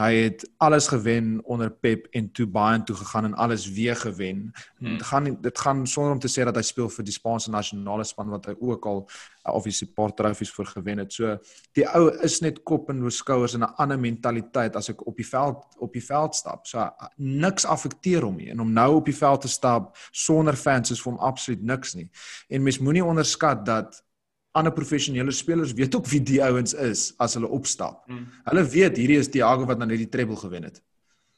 [0.03, 4.53] Hy het alles gewen onder Pep en toe Bayern toe gegaan en alles weer gewen.
[4.79, 4.97] Hmm.
[4.97, 8.05] Dit gaan dit gaan sonder om te sê dat hy speel vir die Spaanse nasionale
[8.05, 11.12] span wat hy ook al uh, obviously paar trofees vir gewen het.
[11.12, 11.37] So
[11.79, 15.29] die ou is net kop en skouers en 'n ander mentaliteit as ek op die
[15.29, 16.67] veld op die veld stap.
[16.67, 20.57] So uh, niks affekteer hom nie en om nou op die veld te stap sonder
[20.57, 22.11] fans is vir hom absoluut niks nie.
[22.49, 24.03] En mens moenie onderskat dat
[24.53, 28.03] ander professionele spelers weet ook wie die ouens is as hulle opstap.
[28.09, 28.27] Mm.
[28.51, 30.83] Hulle weet hierdie is Thiago wat nou net die treble gewen het.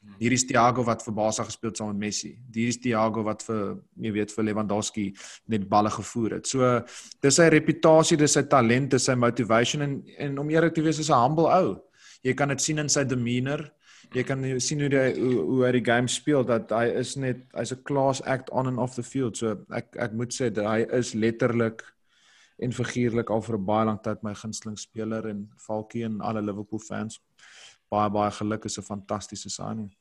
[0.03, 0.17] Mm.
[0.19, 2.33] Hier is Thiago wat vir Barca gespeel het saam met Messi.
[2.53, 5.05] Hier is Thiago wat vir jy weet vir Lewandowski
[5.53, 6.51] net balle gevoer het.
[6.51, 6.81] So
[7.23, 9.97] dis sy reputasie, dis sy talent, dis sy motivation en
[10.27, 11.79] en om eerlik te wees is 'n humble ou.
[12.23, 13.71] Jy kan dit sien in sy demeanor.
[14.13, 17.37] Jy kan sien hoe hy hoe, hoe hy die game speel dat hy is net
[17.55, 19.37] hy's 'n class act on and off the field.
[19.37, 21.81] So ek ek moet sê dat hy is letterlik
[22.57, 26.41] en figuurlik al vir 'n baie lank tyd my gunsteling speler en Falkie en alle
[26.41, 27.19] Liverpool fans.
[27.89, 29.95] Baie baie geluk is 'n fantastiese signing.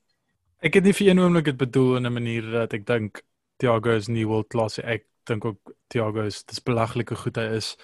[0.60, 3.22] Ek het nie vir een oomblik dit bedoel in 'n manier dat ek dink
[3.56, 4.78] Thiago is nie world class.
[4.78, 7.76] Ek dink ook Thiago is dis belaglike goed hy is.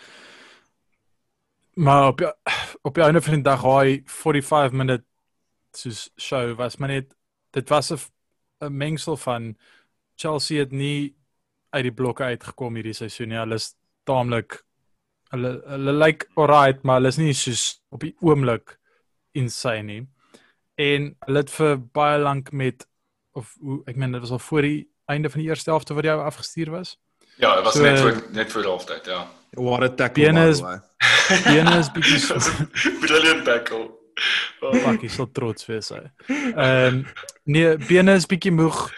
[1.75, 2.21] Maar op
[2.83, 5.05] op die einde van die dag hy 45 minute
[5.73, 7.15] soos show was maar net
[7.51, 9.57] dit was 'n mengsel van
[10.17, 11.17] Chelsea het nie
[11.71, 13.39] uit die blokke uitgekom hierdie seisoen nie.
[13.39, 13.75] Hulle is
[14.11, 14.59] taamlik
[15.31, 18.77] hulle hulle lyk like alright, maar hulle is nie soos op die oomblik
[19.39, 20.01] insane nie.
[20.81, 22.87] En hulle het vir baie lank met
[23.39, 26.09] of hoe ek meen dit was al voor die einde van die eerste helfte wat
[26.09, 26.97] jy afgestuur was.
[27.39, 29.27] Ja, dit was so, net voor net voor die helfte, ja.
[29.51, 30.25] What a tackle.
[30.25, 30.61] Benes
[31.47, 32.21] Benes bietjie
[33.05, 33.89] brilliant tackle.
[34.61, 34.75] Oh.
[34.75, 36.03] Fuck, ek sou trots wees hy.
[36.51, 37.05] Ehm
[37.45, 38.89] nee, Benes bietjie moeg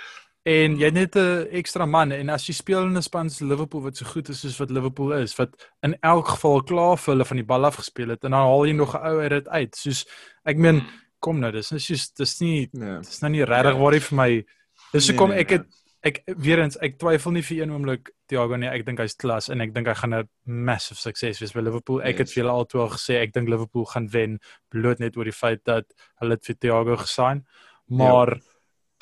[0.43, 3.83] en jy net 'n ekstra man en as jy speel in 'n span soos Liverpool
[3.83, 7.25] wat so goed is soos wat Liverpool is wat in elk geval klaar vir hulle
[7.25, 9.49] van die bal af gespeel het en dan haal jy nog 'n ou uit dit
[9.49, 9.77] uit.
[9.77, 10.07] Soos
[10.45, 10.83] ek meen
[11.21, 12.99] kom nou dis is just dis nie nee.
[12.99, 14.45] dis nou nie regtig waar hy vir my.
[14.93, 15.67] Dis hoekom nee, nee, ek het
[16.03, 18.69] ek weer eens ek twyfel nie vir een oomblik Thiago nie.
[18.69, 22.03] Ek dink hy's klas en ek dink hy gaan 'n massive sukses wees vir Liverpool.
[22.03, 22.19] Ek yes.
[22.19, 25.25] het vir julle al toe al gesê ek dink Liverpool gaan wen bloot net oor
[25.25, 25.85] die feit dat
[26.21, 27.47] hulle vir Thiago gesign.
[27.87, 28.52] Maar ja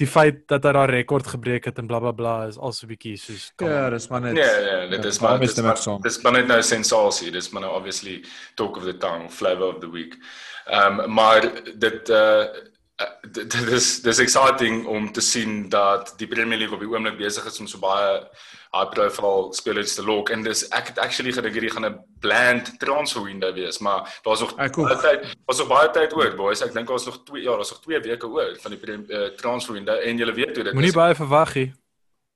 [0.00, 2.90] die feit dat hy daai rekord gebreek het en blablabla bla, bla, is also 'n
[2.94, 6.32] bietjie soos Ja, dis maar net Nee, nee, dit is maar dis maar, dis maar
[6.32, 7.30] net nou sensasie.
[7.30, 10.16] Dis maar nou obviously talk of the town, flavor of the week.
[10.66, 11.40] Ehm um, maar
[11.76, 12.44] dit uh
[13.32, 17.46] dit is dis exciting om te sien dat die Premier League op die oomblik besig
[17.46, 18.20] is om so baie
[18.70, 22.72] high profile spelers te lok en dis ek het actually gedink hierdie gaan 'n bland
[22.78, 26.62] transfer window wees maar daar's nog baie tyd was nog baie tyd oor boys.
[26.62, 29.74] Ek dink daar's nog 2 ja daar's nog 2 weke oor van die uh, transfer
[29.74, 31.72] window en julle weet hoe dit Moenie baie verwag nie.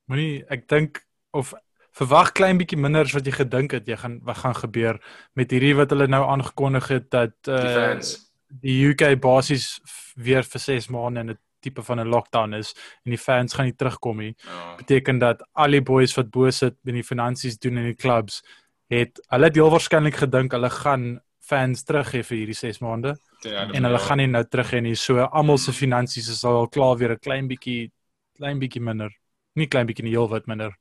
[0.05, 1.53] Moenie ek dink of
[1.95, 4.99] verwag klein bietjie minder as wat jy gedink het jy gaan wat gaan gebeur
[5.33, 8.24] met hierdie wat hulle nou aangekondig het dat uh, die, fans.
[8.61, 9.79] Die UK basies
[10.15, 13.65] weer vir 6 maande in 'n tipe van 'n lockdown is en die fans gaan
[13.65, 14.35] nie terugkom nie.
[14.37, 14.75] Ja.
[14.75, 18.43] Beteken dat al die boys wat bo sit in die finansies doen in die clubs
[18.87, 23.15] het hulle heel waarskynlik gedink hulle gaan fans teruggee vir hierdie 6 maande.
[23.41, 24.05] Ja, en hulle ja.
[24.07, 24.95] gaan nie nou terug hê nie.
[24.95, 27.91] So almal se finansies is al klaar weer 'n klein bietjie
[28.37, 29.11] klein bietjie minder.
[29.55, 30.75] Nie klein bietjie nie, heel wat minder.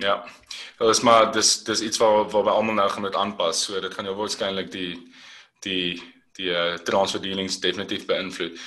[0.00, 0.24] Ja.
[0.78, 3.64] Dit is maar dis dis iets wat wat by almal nou gaan moet aanpas.
[3.64, 4.96] So dit gaan jou waarskynlik die
[5.62, 6.02] die
[6.36, 8.58] die uh, transfer dealings definitief beïnvloed.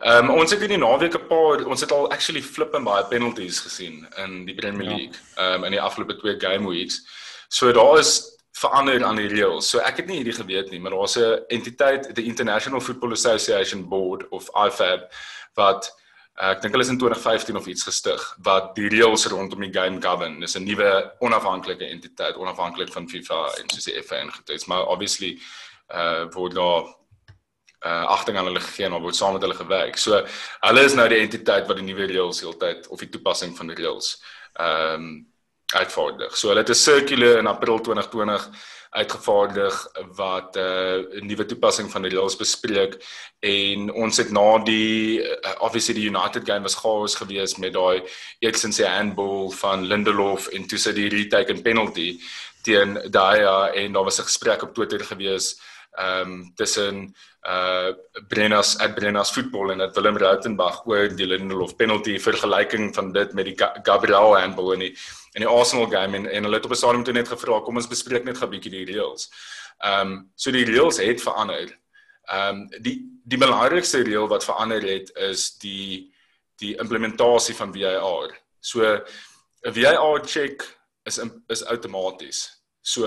[0.00, 2.84] Ehm um, ons het in die naweek 'n paar ons het al actually flip en
[2.84, 4.96] baie penalties gesien in die Premier ja.
[4.96, 5.18] League.
[5.36, 7.02] Ehm um, in die afgelope twee game weeks.
[7.48, 9.68] So daar is verander aan die reëls.
[9.68, 13.88] So ek het nie hierdie geweet nie, maar daar's 'n entiteit, the International Football Association
[13.88, 15.12] Board of IFAB
[15.54, 15.90] wat
[16.40, 19.72] uh, ek dink hulle is in 2015 of iets gestig wat die reëls rondom die
[19.72, 20.40] game govern.
[20.40, 24.58] Dis 'n nuwe onafhanklike entiteit, onafhanklik van FIFA en soos die FA ingetree.
[24.66, 25.38] Maar obviously
[25.94, 26.99] uh word daar
[27.86, 29.96] uh agting aan hulle gegee en hulle word saam met hulle gewerk.
[29.98, 30.24] So
[30.60, 33.80] hulle is nou die entiteit wat die nuwe reëls heeltyd of die toepassing van die
[33.82, 34.16] reëls
[34.58, 35.10] ehm um,
[35.70, 36.36] uitvaardig.
[36.36, 38.50] So hulle het 'n circular in April 2020
[38.90, 42.98] uitgevaardig wat 'n uh, nuwe toepassing van die reëls bespreek
[43.38, 48.02] en ons het na die uh, obviously die United game was chaos geweest met daai
[48.38, 52.20] Eriksen se handball van Lindelof en toe sit die retake en penalty
[52.62, 53.40] teen daai
[53.74, 55.62] en daar was 'n gesprek op Twitter geweest
[55.98, 57.92] ehm um, tussen uh
[58.28, 63.32] Brennas at Brennas voetbal en dat Willem Rautenbach oor die Lindelof penalty vergelyking van dit
[63.32, 64.96] met die Gabriel handball in die
[65.32, 67.76] in die Arsenal game en en hulle het op 'n stadium toe net gevra kom
[67.76, 69.30] ons bespreek net 'n bietjie die reëls.
[69.78, 71.68] Ehm um, so die reëls het verander.
[72.30, 76.12] Ehm um, die die belangrikste reël wat verander het is die
[76.60, 78.30] die implementasie van VAR.
[78.60, 78.82] So
[79.64, 80.62] 'n VAR check
[81.04, 82.62] is is outomaties.
[82.80, 83.06] So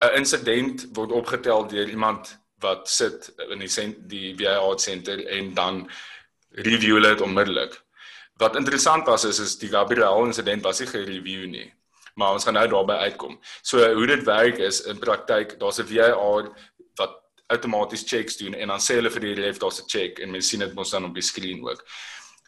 [0.00, 5.54] 'n insident word opgetel deur iemand wat sit in die sent, die VAR center en
[5.54, 5.90] dan
[6.50, 7.76] review hulle dit onmiddellik.
[8.40, 11.68] Wat interessant was is is die Gabriel insident was nie gereview nie.
[12.14, 13.38] Maar ons gaan nou daarby uitkom.
[13.62, 16.50] So hoe dit werk is in praktyk, daar's 'n VAR
[16.96, 20.30] wat outomaties checks doen en dan sê hulle vir die ref daar's 'n check en
[20.30, 21.84] mens sien dit mos dan op die skerm ook.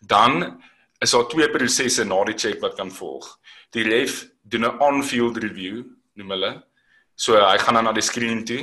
[0.07, 0.63] Dan
[1.01, 3.39] is daar twee prosesse na die check wat kan volg.
[3.71, 5.85] Die ref doen 'n on-field review,
[6.15, 6.72] noem hulle.
[7.17, 8.63] So hy gaan dan na die skerm toe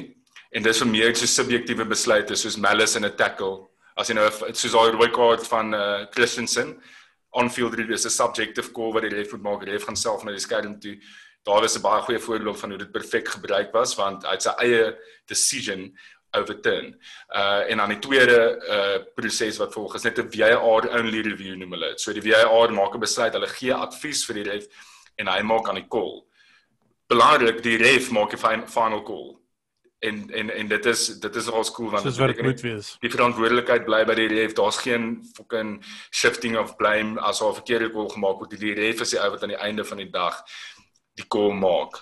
[0.51, 3.67] en dis vir meer so subjektiewe besluite soos malice in 'n tackle.
[3.97, 6.79] As jy nou soos daai rooi kaart van uh, Christensen
[7.31, 9.65] on-field review is 'n subjective call wat die ref moet maak.
[9.65, 10.97] Die ref gaan self na die skerm toe.
[11.43, 14.41] Daar is 'n baie goeie voorbeeld van hoe dit perfek gebruik was want hy het
[14.41, 15.97] sy eie decision
[16.31, 16.95] overturn.
[17.35, 21.55] Uh en dan die tweede uh proses wat volg is net 'n VAR only review
[21.55, 22.01] noem hulle dit.
[22.01, 24.65] So die VAR maak 'n besluit, hulle gee advies vir die ref
[25.17, 26.28] en hy maak aan die call.
[27.09, 29.29] Belangrik, die ref maak die final call.
[29.99, 32.91] En en en dit is dit is al skool want dit moet wees.
[33.03, 34.53] Die verantwoordelikheid bly by die ref.
[34.55, 38.59] Daar's geen fucking shifting of blame as of 'n verkeerde call gemaak word.
[38.59, 40.37] Die ref is die ou wat aan die einde van die dag
[41.17, 41.97] die call maak.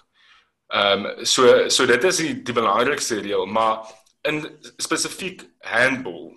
[0.67, 3.87] Ehm um, so so dit is die die belangrikste reël, maar
[4.21, 4.43] in
[4.77, 6.35] spesifiek handball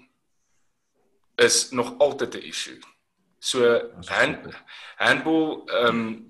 [1.37, 2.78] is nog altyd 'n issue.
[3.38, 4.54] So hand,
[4.96, 6.28] handball ehm um,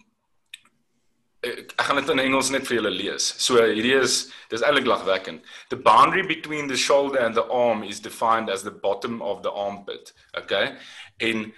[1.46, 3.31] ek, ek gaan dit in Engels net vir julle lees.
[3.40, 5.42] So hierdie is dis eintlik lagwekkend.
[5.70, 9.50] The boundary between the shoulder and the arm is defined as the bottom of the
[9.50, 10.12] armpit.
[10.37, 10.76] Okay?
[11.20, 11.53] En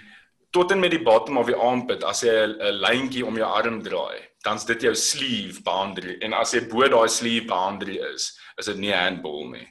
[0.53, 3.83] tot en met die bottom of die armpit as jy 'n lyntjie om jou arm
[3.83, 8.67] draai, dan's dit jou sleeve boundary en as jy bo daai sleeve boundary is, is
[8.67, 9.69] dit nie handball nie.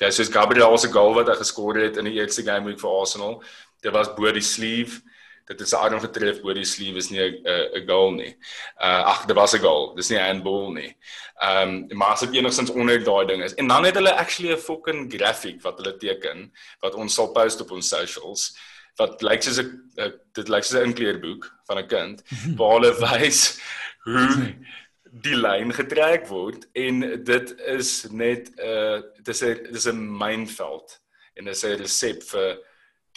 [0.00, 2.90] Ja, soos Gabriel se goal wat hy geskor het in die eerste game week vir
[2.90, 3.42] Arsenal.
[3.82, 5.02] Dit was bo die sleeve.
[5.50, 7.42] Dit is aan getref bo die sleeve is nie 'n
[7.80, 8.32] 'n goal nie.
[8.78, 9.94] Uh ag, dit was 'n goal.
[9.94, 10.96] Dis nie 'n handball nie.
[11.42, 13.54] Ehm um, maar as dit enigstens onder daai ding is.
[13.54, 17.60] En dan het hulle actually 'n fucking graphic wat hulle teken wat ons sal post
[17.60, 18.56] op ons socials
[18.96, 19.70] wat lyk soos 'n
[20.32, 22.22] dit lyk soos 'n inkleerboek van 'n kind
[22.58, 23.60] waar hulle wys
[24.04, 24.54] hoe
[25.10, 31.00] die lyn getrek word en dit is net 'n uh, dis 'n dis 'n mynveld
[31.34, 32.58] en dis 'n resep vir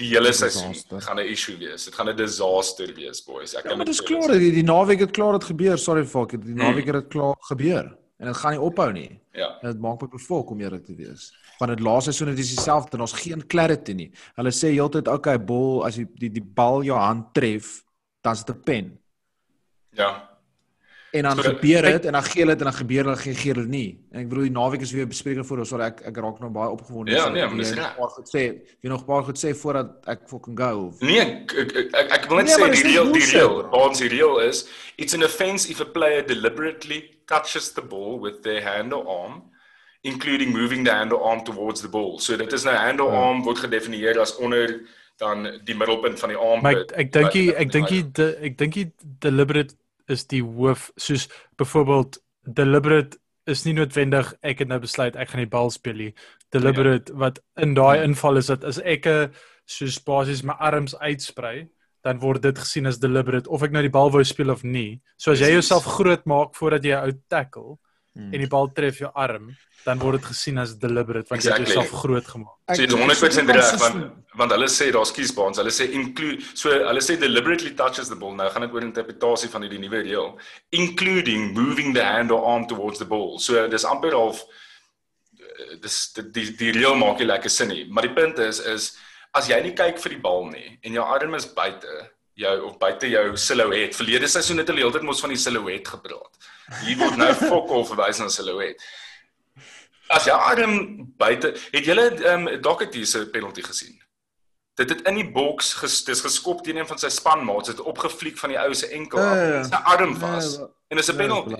[0.01, 1.85] die hele seisoen gaan 'n issue wees.
[1.85, 3.53] Dit gaan 'n disaster wees, boys.
[3.53, 5.77] Ek ja, kan Ja, maar dis klaar, die, die naweek het klaar dit gebeur.
[5.77, 9.19] Sorry fuck, die naweek het dit klaar gebeur en dit gaan nie ophou nie.
[9.31, 9.59] Ja.
[9.61, 11.33] En dit maak my bevolk om eerlik te wees.
[11.57, 14.11] Van dit laaste seisoen het dis dieselfde en ons geen clarity nie.
[14.35, 17.83] Hulle sê heeltyd okay, bol as jy die die bal jou hand tref,
[18.21, 18.99] dan is dit 'n pen.
[19.91, 20.32] Ja
[21.13, 23.53] en dan so, gebeur dit en dan gee dit en dan gebeur hulle gee gee
[23.53, 23.89] dit nie.
[24.11, 26.49] En ek bedoel die naweek is weer bespreking voor ons, so ek ek raak nou
[26.55, 27.13] baie opgewonde.
[27.13, 27.99] Ja, nee, maar dis reg.
[28.01, 28.43] Ek het sê,
[28.81, 30.87] jy nog baie goed sê voordat ek fucking go.
[30.87, 31.03] Of...
[31.05, 34.09] Nee, ek ek, ek ek wil net nee, sê die reël die reël, ons die
[34.15, 34.63] reël is
[34.97, 39.43] it's an offense if a player deliberately touches the ball with their hand or arm
[40.03, 42.17] including moving the hand or arm towards the ball.
[42.19, 43.21] So dit is nou hand or ja.
[43.29, 44.79] arm word gedefinieer as onder
[45.21, 46.65] dan die middelpunt van die arm.
[46.65, 47.95] Maar ek dink ek dink
[48.49, 48.81] ek dink
[49.21, 49.77] deliberate
[50.11, 55.43] is die hoof soos byvoorbeeld deliberate is nie noodwendig ek het nou besluit ek gaan
[55.43, 56.11] die bal speel nie.
[56.51, 57.19] Deliberate ja.
[57.19, 59.07] wat in daai inval is dat as ek
[59.65, 61.69] soos basies my arms uitsprei
[62.03, 65.01] dan word dit gesien as deliberate of ek nou die bal wou speel of nie.
[65.17, 67.77] So as jy jouself groot maak voordat jy 'n ou tackle
[68.13, 68.33] hmm.
[68.33, 69.51] en die bal tref jou arm
[69.83, 71.65] dan word dit gesien as deliberate want exactly.
[71.65, 72.55] jy het jouself groot gemaak.
[72.71, 75.59] So dit is 100% reg want want hulle sê daar's kiesbaans.
[75.61, 78.35] Hulle sê include so hulle sê deliberately touches the ball.
[78.37, 80.31] Nou gaan dit oor interpretasie van hierdie nuwe reël
[80.79, 83.37] including moving the hand or arm towards the ball.
[83.39, 84.43] So dis amper half
[85.37, 87.83] eh, dis die die, die reël maak nie lekker sin nie.
[87.91, 88.93] Maar die punt is is
[89.35, 91.99] as jy nie kyk vir die bal nie en jou arm is buite
[92.39, 93.95] jou of buite jou silhouet.
[93.95, 96.51] Verlede seisoen het hulle heeltyd mos van die silhouet gepraat.
[96.83, 98.81] Hier word nou fok of verwys na silhouet.
[100.13, 100.79] As jy arm
[101.17, 103.95] buite, het jy ehm um, Doherty se penalty gesien?
[104.77, 108.39] Dit het in die boks ges, dis geskop teen een van sy spanmaats, het opgevlieg
[108.41, 109.37] van die ou se enkel af.
[109.37, 111.59] Uh, sy arm was uh, en dis 'n penalty.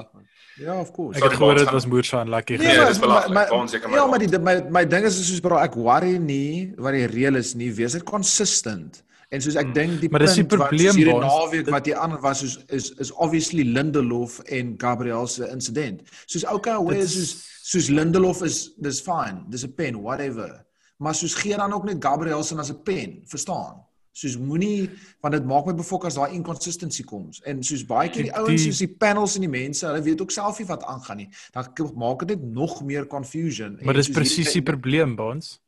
[0.58, 1.18] Ja, of course.
[1.18, 2.68] Ek het gehoor dit was Moorsan lucky nee.
[2.68, 3.88] Nee, dis belangrik.
[3.90, 7.36] Ja, maar die my my ding is soos bro, ek worry nie wat die reël
[7.36, 9.02] is nie, wees dit consistent.
[9.34, 12.44] En soos ek dink die maar dis die probleem hierdie naweek wat die ander was
[12.44, 16.04] soos is is obviously Lindelof en Gabriel se incident.
[16.26, 17.32] Soos okay, hoe is soos
[17.64, 19.46] soos Lindelof is dis fine.
[19.50, 20.66] Dis 'n pen, whatever.
[20.98, 23.82] Maar soos gee dan ook net Gabriel se as 'n pen, verstaan?
[24.12, 24.90] Soos moenie
[25.22, 27.42] want dit maak my befok as daai inconsistency koms.
[27.42, 30.32] En soos baie keer die ouens soos die panels en die mense, hulle weet ook
[30.32, 31.30] self nie wat aangaan nie.
[31.52, 33.80] Dan maak dit net nog meer confusion.
[33.82, 35.60] Maar dis presies die probleem, Bons.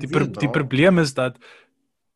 [0.00, 1.38] Die pro die probleem is dat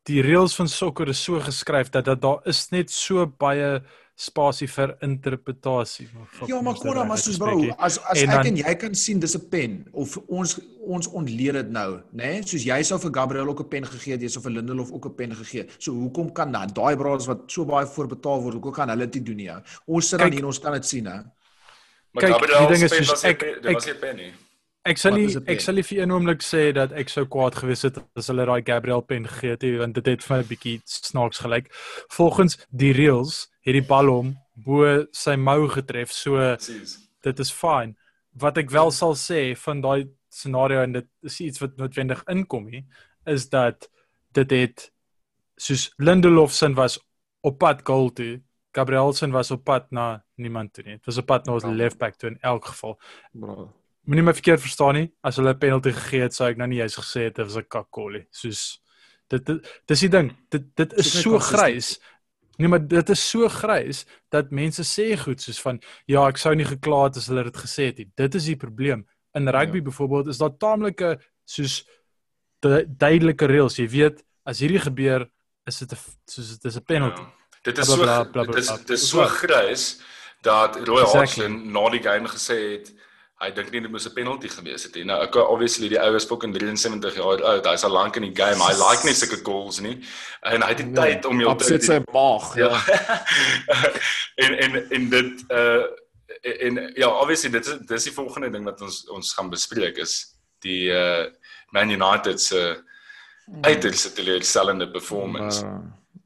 [0.08, 3.78] die reëls van sokker is so geskryf dat dat daar is net so baie
[4.18, 6.08] spasie vir interpretasie.
[6.50, 8.96] Ja, maar kom dan maar soos bro, as as en ek dan, en jy kan
[8.98, 12.24] sien dis 'n pen of ons ons ontleed dit nou, né?
[12.24, 12.42] Nee?
[12.42, 15.06] Soos jy sou vir Gabriel ook 'n pen gegee het, jy sou vir Lindelof ook
[15.06, 15.68] 'n pen gegee.
[15.78, 19.24] So hoekom kan dan daai braas wat so baie voorbetaal word, hoekom kan hulle dit
[19.24, 19.50] doen nie?
[19.86, 21.22] Ons sit dan hier, ons kan dit sien, hè.
[22.10, 24.32] Maar kyk, Gabriel, die ding is soos ek dit was nie pen nie.
[24.88, 27.84] Ek sal nie ek sal nie vir een oomblik sê dat ek sou kwaad gewees
[27.84, 30.76] het as hulle daai Gabriel pen gegee het, want dit het vir my 'n bietjie
[30.84, 31.68] snaaks gelyk.
[32.16, 36.12] Volgens die reels het die bal hom bo sy mou getref.
[36.12, 36.98] So Precies.
[37.22, 37.96] dit is fyn.
[38.32, 42.68] Wat ek wel sal sê van daai scenario en dit is iets wat noodwendig inkom
[42.68, 42.84] hier
[43.26, 43.88] is dat
[44.32, 44.90] dit het
[45.56, 46.98] soos Lindelofsen was
[47.42, 48.40] op pad goal toe.
[48.72, 50.96] Gabrielsen was op pad na niemand toe nie.
[50.96, 52.98] Dit was op pad na ons left back toe in elk geval.
[53.32, 53.72] Bro.
[54.08, 55.08] Moenie my verkeerd verstaan nie.
[55.20, 57.56] As hulle 'n penalty gegee het, sou ek nou nie juist gesê het dit was
[57.56, 58.26] 'n kakkolie.
[58.30, 58.80] Soos
[59.28, 59.44] dit
[59.86, 60.32] dis die ding.
[60.50, 62.00] Dit dit is so grys.
[62.58, 66.54] Nee, maar dit is so grys dat mense sê goed soos van ja, ek sou
[66.54, 68.10] nie gekla het as hulle dit gesê het nie.
[68.16, 69.06] Dit is die probleem.
[69.34, 69.82] In rugby ja.
[69.82, 71.86] byvoorbeeld is daar taamlike soos
[72.60, 73.76] duidelike reëls.
[73.76, 75.28] Jy weet, as hierdie gebeur,
[75.66, 77.20] is dit 'n soos dit is 'n penalty.
[77.20, 77.32] Ja.
[77.62, 80.00] Dit is so dit is dit is so grys
[80.42, 81.44] dat Roy exactly.
[81.44, 82.92] Hodgson na die game gesê het
[83.38, 85.04] hy dink nie dit moes 'n penalty gewees het nie.
[85.04, 87.66] Nou ek obviously die oues fok in 73 jaar oud.
[87.66, 88.58] Hy's al lank in die game.
[88.58, 90.02] Hy like nie sulke goals nie.
[90.42, 92.56] En hy het die nee, tyd om jou te sy maag.
[92.58, 92.72] Ja.
[94.44, 95.86] en en en dit uh
[96.42, 100.34] en ja, obviously dit is dis die volgende ding wat ons ons gaan bespreek is
[100.62, 101.26] die uh
[101.70, 102.76] Man United se uh,
[103.60, 105.78] uiterste teleurstellende performance uh,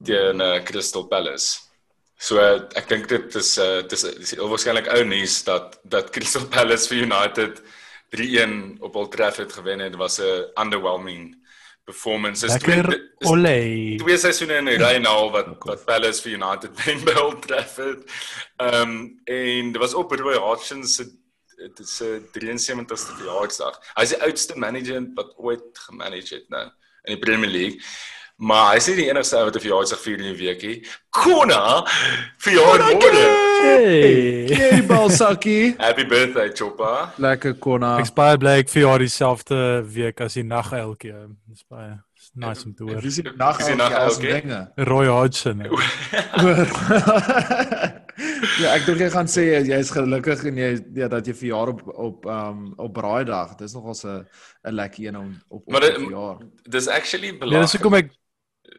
[0.05, 1.59] teen uh, Crystal Palace.
[2.23, 2.39] So
[2.79, 7.03] ek dink dit is uh dis dis waarskynlik ou nuus dat dat Crystal Palace vir
[7.09, 7.63] United
[8.15, 11.35] 3-1 op Old Trafford gewen het was 'n underwhelming
[11.85, 12.47] performance.
[12.47, 12.83] Dis twee
[13.27, 13.97] ole.
[13.99, 18.07] Twee seisoene in 'n ry nou wat wat Palace vir United wen by Old Trafford.
[18.57, 21.11] Ehm um, en dit was op Roy Hodgson se
[21.57, 23.81] dit is 'n 73ste verjaarsdag.
[23.99, 26.67] Hy's die oudste manager wat ooit gemanage het nou
[27.03, 27.83] in die Premier League.
[28.43, 30.77] Maar hy sê die enigste ou wat 'n verjaarsdag vier in die weekie.
[31.15, 31.87] Konna
[32.43, 33.27] verjaar môre.
[33.63, 35.75] Hey, hey Balsaki.
[35.79, 37.13] Happy birthday Choppa.
[37.23, 37.99] Lekker Konna.
[38.03, 41.15] Ek spyt bly ek verjaar dieselfde week as die nageltjie.
[41.47, 42.03] Dis baie
[42.35, 43.01] nice om te hoor.
[43.01, 44.43] Dis die nageltjie.
[44.91, 45.63] Roy Hodgson.
[48.63, 51.87] ja, ek dink jy gaan sê jy's gelukkig en jy ja dat jy verjaar op
[51.95, 53.55] op um op braaidag.
[53.63, 54.27] Dis nogal 'n
[54.67, 56.43] 'n lekker een om op op verjaar.
[56.67, 57.55] Dis actually belangrik.
[57.55, 58.11] Ja, dis hoekom ek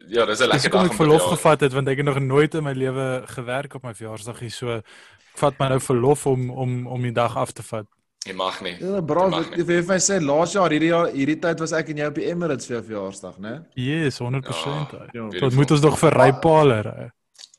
[0.08, 2.62] ja, dis 'n lekker dag om verlof gevat het want ek het nog nooit in
[2.62, 6.86] my lewe gewerk op my verjaarsdag hier so ek vat my nou verlof om om
[6.86, 7.86] om die dag af te vat.
[8.24, 8.76] Jy mag nie.
[8.80, 11.98] Ja, bro, ek wil vir sê laas jaar hierdie jaar hierdie tyd was ek en
[12.00, 13.54] jy op die Emirates vir jou verjaarsdag, né?
[13.74, 14.94] Yes, 100%.
[14.94, 17.10] Ja, ja, Wat moet ons nog vir rypaler ry?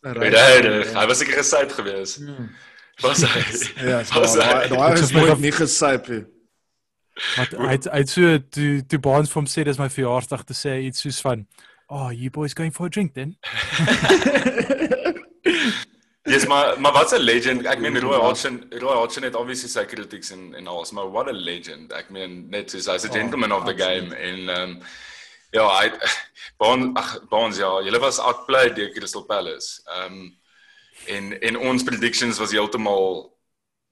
[0.06, 2.18] Ryder, hy was seker gesuip geweest.
[2.22, 2.50] Hmm.
[3.04, 3.44] Was hy?
[3.92, 4.02] ja,
[4.74, 6.24] daai is nog nie gesuip nie.
[7.36, 10.80] Wat hy hy so toe toe baans vir hom sê dis my verjaarsdag te sê
[10.88, 11.46] iets soos van
[11.90, 13.36] Oh, you boys going for a drink then?
[16.26, 17.66] Yes, maar maar wat's 'n legend?
[17.66, 21.28] Ek meen Roy Hodgson, Roy Hodgson het obviously sy critics en en alles, maar what
[21.28, 21.92] a legend.
[21.92, 24.82] Ek meen net soos hy's a oh, gentleman oh, of the game en um
[25.52, 25.92] ja, hy
[26.58, 29.82] Bonds ag Bonds ja, julle was outplayed deur Crystal Palace.
[30.00, 30.34] Um
[31.06, 33.30] en en ons predictions was heeltemal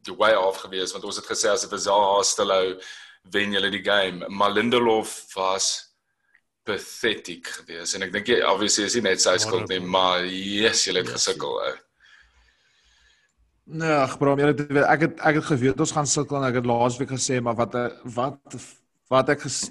[0.01, 2.81] the way off geweest want ons het gesê as dit was Zaha stilhou
[3.29, 4.25] wen julle die game.
[4.27, 5.92] Maar Lindelof was
[6.68, 10.86] pathetic geweest en ek dink jy obviously is nie net sy skuld nie maar yes
[10.88, 11.18] jy het yes.
[11.20, 11.74] gesukkel ou
[13.64, 16.57] Nee, ag bro, jy weet ek het ek het geweet ons gaan sukkel en ek
[16.59, 17.78] het laasweek gesê maar wat
[18.16, 18.57] wat
[19.14, 19.70] wat ek ges,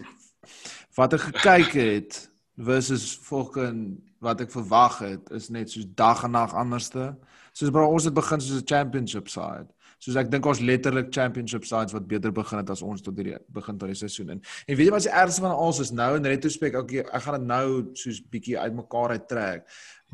[0.97, 2.16] wat ek gekyk het
[2.57, 7.12] versus volgens wat ek verwag het is net soos dag en nag anderste.
[7.53, 9.68] Soos bro, ons het begin soos 'n championship side
[10.03, 13.36] soos ek dink ons letterlik championship sides wat beter begin het as ons tot die
[13.55, 14.40] begin tot die seisoen in.
[14.66, 17.38] En weet jy wat die ergste van alles is nou in retrospect okay, ek gaan
[17.38, 17.66] dit nou
[18.00, 19.68] soos bietjie uitmekaar uittrek.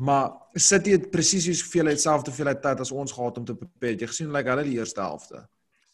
[0.05, 3.97] Maar City het presies soveel dieselfde hoeveelheid tyd as ons gehad om te prepare.
[3.97, 5.41] Jy gesien like hulle die eerste helfte.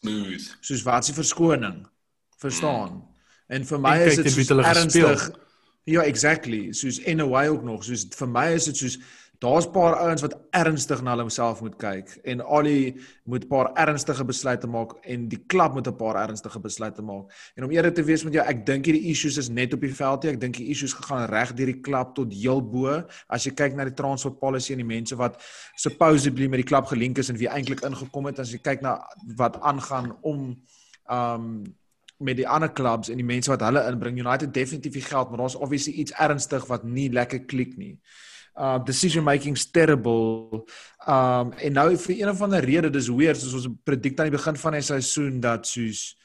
[0.04, 0.52] Smooth.
[0.68, 1.80] Soos wat se verskoning.
[2.42, 3.00] Verstaan?
[3.00, 3.26] Mm.
[3.56, 5.28] En vir my is dit ernstig.
[5.86, 6.72] Ja, exactly.
[6.74, 7.84] Soos in a way ook nog.
[7.86, 8.98] Soos vir my is dit soos
[9.38, 13.72] daar's 'n paar ouens wat ernstig na homself moet kyk en Ali moet 'n paar
[13.74, 17.32] ernstige besluite maak en die klub moet 'n paar ernstige besluite maak.
[17.54, 19.94] En om eerlik te wees met jou, ek dink hierdie issues is net op die
[19.94, 20.32] veld nie.
[20.32, 23.04] Ek dink die issues gegaan reg deur die klub tot heel bo.
[23.28, 25.42] As jy kyk na die transfer policy en die mense wat
[25.76, 29.06] supposedly met die klub gelink is en wie eintlik ingekom het as jy kyk na
[29.36, 30.62] wat aangaan om
[31.10, 31.62] um
[32.18, 35.38] met die ander clubs en die mense wat hulle inbring United definitief die geld maar
[35.38, 37.98] daar's obviously iets ernstig wat nie lekker klik nie.
[38.56, 40.64] Uh decision making's terrible.
[41.06, 44.38] Um en nou vir een of ander rede dis weird soos ons predik aan die
[44.38, 46.16] begin van die seisoen dat soos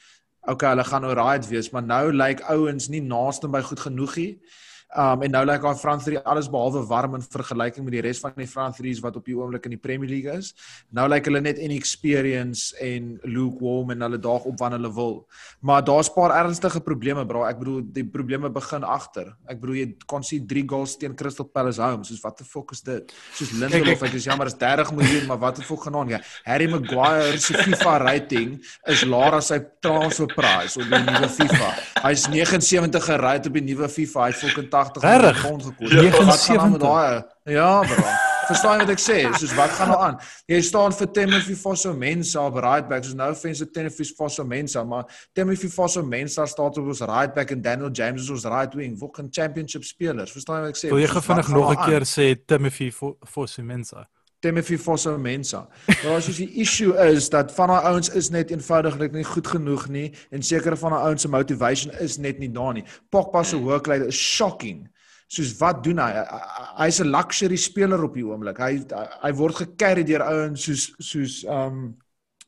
[0.48, 3.80] okay, hulle gaan nou right wees, maar nou lyk like, ouens nie naaste by goed
[3.84, 4.32] genoeg nie.
[4.92, 8.02] Um en nou lyk like daai front three alles behalwe warm in vergelyking met die
[8.04, 10.52] res van die front threes wat op die oomblik in die Premier League is.
[10.92, 15.16] Nou lyk like hulle net inexperience en lukewarm en hulle daag op wanneer hulle wil.
[15.62, 17.50] Maar daar's 'n paar ernstige probleme, bra.
[17.50, 19.36] Ek bedoel die probleme begin agter.
[19.48, 22.04] Ek bedoel jy kon sien 3 goals teen Crystal Palace home.
[22.04, 23.14] Soos wat the fuck is dit?
[23.34, 26.10] Soos Lindelof, ek is jammer, is 30 miljoen, maar wat the fuck gaan aan?
[26.10, 31.30] Ja, Harry Maguire se FIFA rating is laer as sy transfer price op die nuwe
[31.30, 31.70] FIFA.
[32.04, 34.26] Hy's 79 gerate op die nuwe FIFA.
[34.26, 35.96] Hy fucking 80 pond gekos.
[35.96, 37.24] 79.
[37.44, 38.30] Ja, bro.
[38.52, 39.18] Verstaan jy wat ek sê?
[39.40, 40.18] Soos wat gaan nou aan?
[40.50, 43.06] Jy staan vir Timothy Fosso Mensa op right back.
[43.06, 45.06] Soos nou fens op Timothy Fosso Mensa, maar
[45.38, 48.98] Timothy Fosso Mensa staan op ons right back en Daniel James is ons right wing.
[49.00, 50.34] Fucking championship spelers.
[50.36, 50.92] Verstaan jy wat ek sê?
[50.94, 54.08] Wil jy gefvinnig nog 'n keer sê Timothy Fosso Mensa?
[54.42, 55.68] Timothy Fosso Mensa.
[55.88, 59.48] Maar as jy die issue is dat van daai ouens is net eenvoudiglik nie goed
[59.54, 62.86] genoeg nie en sekere van daai ouens se motivation is net nie daar nie.
[63.14, 64.88] Pogba se workload is shocking.
[65.32, 66.10] Soos wat doen hy?
[66.82, 68.58] Hy's 'n luxury speler op die oomblik.
[68.58, 68.82] Hy
[69.22, 71.96] hy word gecarry deur ouens soos soos um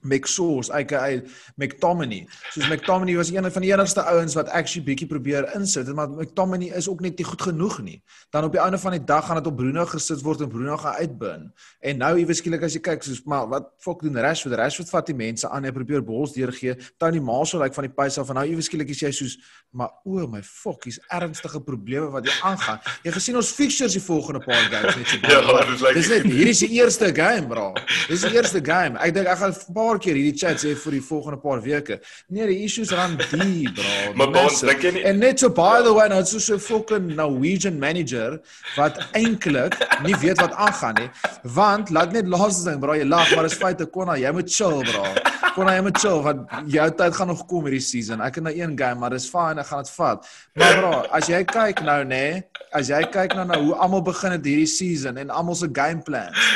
[0.03, 1.21] McSauce, aka
[1.55, 2.27] McTominay.
[2.51, 6.71] Soos McTominay was een van die enigste ouens wat actually bietjie probeer insit, maar McTominay
[6.77, 7.97] is ook net nie goed genoeg nie.
[8.29, 10.77] Dan op die einde van die dag gaan dit op Bruno gesit word en Bruno
[10.77, 11.49] gaan uitbin.
[11.79, 14.55] En nou iewes skielik as jy kyk, soos maar wat fok doen Rashford?
[14.59, 16.75] Rashford vat die mense aan, hy probeer bols deurgee.
[17.01, 19.37] Tony Marshall lyk like van die pace af en nou iewes skielik is jy soos
[19.73, 22.79] maar o oh my fok, hier's ernstige probleme wat hier aangaan.
[23.05, 26.03] Jy gesien ons fixtures die volgende paar games net so ja, dis like...
[26.11, 27.71] net hier is die eerste game, bro.
[28.09, 28.99] Dis die eerste game.
[29.01, 31.99] Ek dink ek gaan 'n paar keer hierdie chat sê vir die volgende paar weke.
[32.29, 34.13] Nee, die issues run deep, bro.
[34.17, 37.79] maar ons dink nie En net so by the way, nou so so fucking Norwegian
[37.79, 38.39] manager
[38.77, 41.09] wat eintlik nie weet wat aangaan nie.
[41.55, 44.81] Want laat net laaste ding, bro, jy lag, maar dis feite Konna, jy moet chill,
[44.89, 45.05] bro.
[45.53, 48.23] Konna, jy moet chill want jou tyd gaan nog kom hierdie season.
[48.25, 50.33] Ek het nou een game, maar dis fine, ek gaan dit vat.
[50.57, 54.03] Maar bro, as jy kyk nou nê, nee, as jy kyk nou na hoe almal
[54.05, 56.49] begin het hierdie season en almal se game plans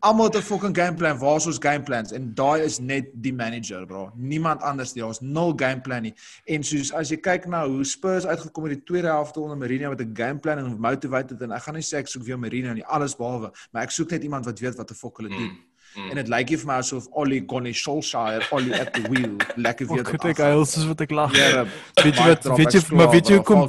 [0.00, 1.18] almal het 'n fucking game plan.
[1.18, 2.12] Waar is ons game plans?
[2.12, 4.10] En daai is net die manager, bro.
[4.14, 5.04] Niemand anders nie.
[5.04, 6.14] Ons nul game plan nie.
[6.44, 9.56] En soos as jy kyk na hoe Spurs uitgekom het in die tweede helfte onder
[9.56, 12.38] Mourinho met 'n game plan en motivated en ek gaan nie sê ek soek weer
[12.38, 15.28] Mourinho nie, alles behalwe, maar ek soek net iemand wat weet wat 'n fuck hulle
[15.28, 15.38] doen.
[15.38, 16.10] Mm, mm.
[16.10, 19.36] En dit lyk vir my asof Ollie Gunnar Solskjaer, Ollie at the wheel,
[19.66, 19.98] lekker weer.
[19.98, 21.36] Ek kyk hy is wat ek lag.
[21.36, 21.64] Ja,
[22.02, 23.68] weet jy wat weet jy maar weet jy kom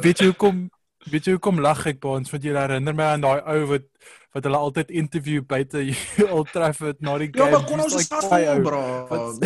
[0.00, 0.70] weet jy kom
[1.10, 3.86] weet jy hoekom lag ek by ons want jy herinner my aan daai ou wat
[4.36, 5.82] wat hulle altyd interview buite
[6.34, 7.50] Old Trafford na die game.
[7.50, 8.82] Ja, maar kon ons like, stad vol bro.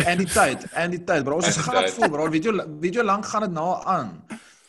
[0.03, 1.39] En die tyd, en die tyd bro.
[1.39, 2.27] Ons is gat vol bro.
[2.33, 3.67] Weet jy weet jy lank gaan dit na
[3.97, 4.11] aan.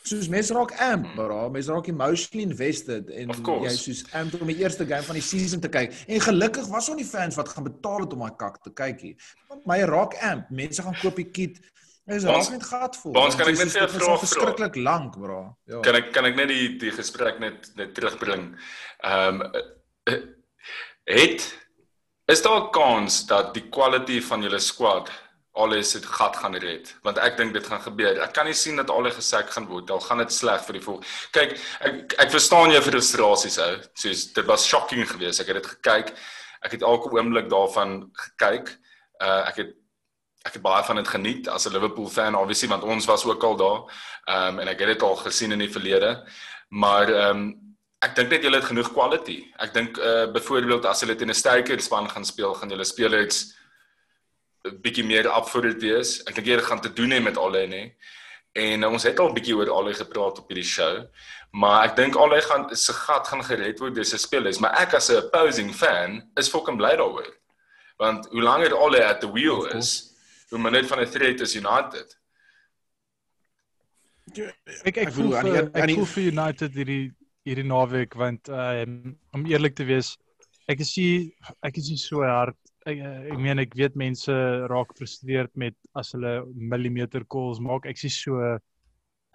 [0.05, 1.39] Soos mense raak amp bro.
[1.53, 3.33] Mense raak emotionally invested en
[3.65, 5.95] jy soos amp om die eerste game van die season te kyk.
[6.07, 9.07] En gelukkig was ons nie fans wat gaan betaal het om daai kak te kyk
[9.09, 9.31] hier.
[9.65, 10.51] Maar jy raak amp.
[10.63, 11.59] Mense gaan koop die kit.
[12.05, 13.15] Dis ons net gat vol.
[13.17, 15.39] Ons kan ek net vir jou vra verskriklik lank bro.
[15.65, 15.79] Ja.
[15.85, 18.51] Kan ek kan ek net die die gesprek net net terugbring.
[19.01, 19.63] Ehm um,
[21.05, 21.45] het
[22.25, 25.11] is daar 'n kans dat die kwaliteit van julle squad
[25.55, 28.19] alles dit gat gaan red want ek dink dit gaan gebeur.
[28.21, 29.91] Ek kan nie sien dat al die gesek gaan word.
[29.91, 31.05] Al gaan dit sleg vir die volk.
[31.31, 33.71] Kyk, ek ek verstaan jou frustrasies ou.
[33.93, 35.39] Soos dit was shocking geweest.
[35.39, 36.11] Ek het dit gekyk.
[36.61, 38.77] Ek het elke oomblik daarvan gekyk.
[39.21, 39.75] Uh ek het
[40.45, 43.43] ek het baie van dit geniet as 'n Liverpool fan obviously want ons was ook
[43.43, 43.79] al daar.
[44.25, 46.27] Ehm um, en ek het dit al gesien in die verlede.
[46.69, 47.64] Maar ehm um,
[48.05, 49.39] Ek dink net julle het genoeg quality.
[49.57, 53.55] Ek dink uh byvoorbeeld as hulle teen 'n sterker span gaan speel, gaan julle spelers
[54.81, 56.19] bietjie meer opvoedend wees.
[56.25, 57.83] Ek dink julle gaan te doen hê met alle nê.
[58.55, 61.05] En uh, ons het al 'n bietjie oor alle gepraat op hierdie show,
[61.51, 64.93] maar ek dink alle gaan se gat gaan gered word deur se spelers, maar ek
[64.93, 67.31] as 'n opposing fan is fucking bly daaroor.
[67.97, 70.13] Want hoe langer alle at the wheel is,
[70.49, 72.17] hoe minder van 'n threat is United.
[74.83, 77.13] Ek ek voel vir, ek voel vir United hierdie
[77.45, 78.83] hierdie naweek want uh,
[79.33, 80.15] om eerlik te wees
[80.67, 81.25] ek is hier
[81.61, 82.57] ek is hier so hard
[82.89, 83.01] ek,
[83.33, 84.35] ek meen ek weet mense
[84.71, 87.87] raak gefrustreerd met as hulle millimeter calls maak.
[87.89, 88.41] Ek is so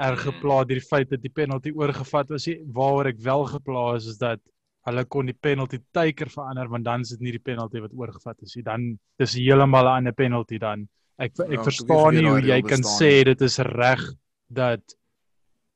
[0.01, 2.47] erg geplaas deur die feit dat die penalty oorgevat was
[2.77, 4.41] waaroor ek wel geplaas is is dat
[4.89, 8.47] hulle kon die penalty teiker verander want dan is dit nie die penalty wat oorgevat
[8.47, 8.65] is nie.
[8.65, 8.87] Dan
[9.21, 10.89] dis heeltemal 'n ander penalty dan.
[11.19, 14.01] Ek ek ja, verstaan nie hoe jy kan sê dit is reg
[14.49, 14.83] dat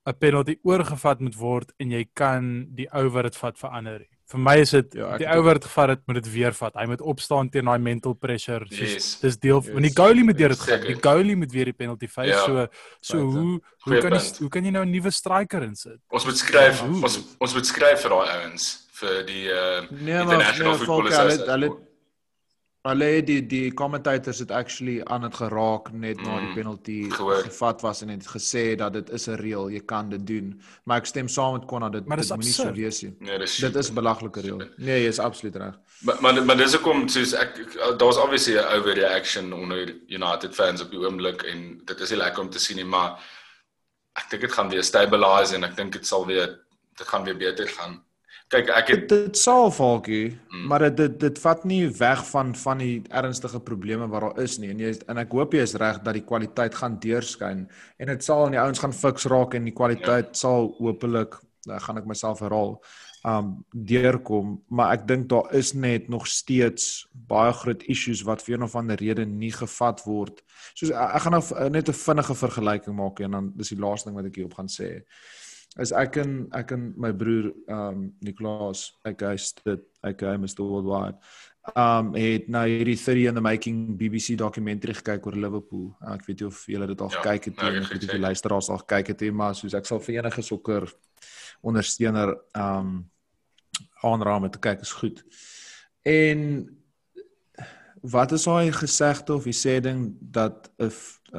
[0.05, 4.05] 'n penalty oorgevat moet word en jy kan die ou wat dit vat verander.
[4.25, 6.77] Vir my is dit ja, die ou wat dit gevat het, moet dit weer vat.
[6.81, 8.65] Hy moet opstaan teen daai mental pressure.
[8.71, 9.09] Soos, yes.
[9.21, 9.87] Dis deel van yes.
[9.91, 10.87] die goalie moet deur dit gaan.
[10.87, 12.33] Die goalie moet weer die penalty face.
[12.33, 12.45] Ja.
[12.45, 12.67] So
[13.01, 13.41] so Buiten.
[13.41, 16.01] hoe hoe kan jy hoe kan jy nou 'n nuwe striker insit?
[16.09, 20.21] Ons moet skryf ja, ons ons moet skryf vir daai ouens vir die uh, nee,
[20.21, 21.51] international nee, football association.
[21.51, 21.71] Hulle
[22.85, 27.43] die die commentators het actually aan dit geraak net mm, na die mm, penalty gehoor.
[27.47, 30.61] gevat was en het gesê dat dit is 'n reël, jy kan dit doen.
[30.85, 33.17] Maar ek stem saam met Konna dit dit moenie so wees nie.
[33.21, 34.61] Nee, dis dit is belaglike reël.
[34.77, 35.79] Nee, jy is absoluut reg.
[36.01, 37.57] Maar maar, maar dis hoekom soos ek
[37.99, 42.43] daar's obviously 'n overreaction onder United fans op die oomblik en dit is nie lekker
[42.43, 43.19] om te sien nie, maar
[44.13, 46.61] ek dink dit gaan weer stabilize en ek dink dit sal weer
[46.97, 48.05] dit gaan weer beter gaan.
[48.53, 50.67] Kyk, ek het dit, dit sal falkie, mm.
[50.69, 54.59] maar dit, dit dit vat nie weg van van die ernstige probleme wat daar is
[54.61, 54.71] nie.
[54.75, 57.65] En jy en ek hoop jy is reg dat die kwaliteit gaan deurskyn
[57.99, 60.41] en dit sal en die ouens gaan fiks raak en die kwaliteit ja.
[60.45, 62.77] sal hopelik dan gaan ek myself herhaal
[63.25, 68.59] um deurkom, maar ek dink daar is net nog steeds baie groot issues wat vir
[68.59, 70.43] een of ander rede nie gevat word.
[70.77, 74.17] Soos ek gaan nou net 'n vinnige vergelyking maak en dan dis die laaste ding
[74.21, 75.05] wat ek hierop gaan sê
[75.83, 80.63] is ek en ek en my broer um Nicolas ek hy's dit ek hy Mr
[80.63, 81.19] Worldwide.
[81.81, 85.89] Um het nou hierdie 30 in the making BBC dokumentary gekyk oor Liverpool.
[86.13, 88.85] Ek weet nie of julle dit al ja, gekyk het nie of die luisteraars al
[88.85, 90.87] gekyk het nie maar soos ek sal vir enige sokker
[91.65, 93.03] ondersteuner um
[94.05, 95.25] aanraam om te kyk is goed.
[96.05, 96.69] En
[98.05, 100.91] wat is daai gesegde of die sê ding dat 'n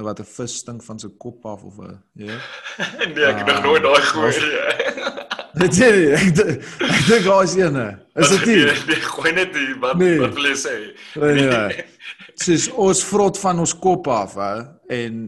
[0.03, 2.37] wat 'n vis stink van sy kop af of 'n ja
[3.13, 5.23] nee ek het nog nooit daai gehoor nie
[5.55, 7.85] Dit is ek dink daar is eene.
[8.19, 8.63] Is dit nie?
[8.89, 10.17] Nee, gooi net die wat nee.
[10.19, 10.73] wat wil jy sê?
[11.15, 11.47] Nee.
[11.47, 11.85] nee.
[12.43, 14.55] Dis ons vrot van ons kop af hè
[14.91, 15.21] en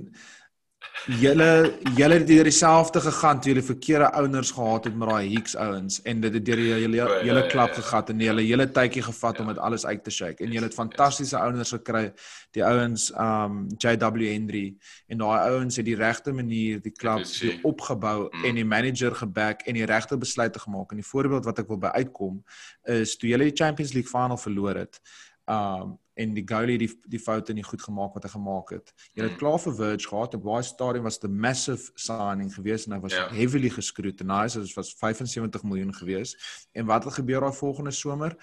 [1.08, 5.56] julle julle het deur dieselfde gegaan toe julle verkeerde ouers gehad het met daai Hicks
[5.56, 9.48] ouens en dit het deur julle julle klap gegat en julle hele tydjie gevat om
[9.48, 10.44] dit alles uit te shake.
[10.44, 12.12] En julle het fantastiese ouers gekry.
[12.52, 14.76] Die ouens um JW Henry
[15.08, 17.24] en daai ouens het die regte manier die klub
[17.64, 18.44] opgebou mm.
[18.44, 20.92] en die manager geback en die regte besluite gemaak.
[20.92, 22.44] En die voorbeeld wat ek wil by uitkom
[22.84, 25.00] is toe julle die Champions League final verloor het
[25.48, 28.94] um en die goalie die die foute nie goed gemaak wat hy gemaak het.
[29.14, 29.42] Jy het hmm.
[29.42, 33.00] klaar vir Verge gehad op baie stadium was dit 'n massive signing geweest en hy
[33.00, 33.30] was yeah.
[33.30, 33.36] Ja.
[33.38, 34.66] heavily gescrutinized.
[34.66, 36.68] Dit was 75 miljoen geweest.
[36.74, 38.36] En wat het gebeur daai volgende somer?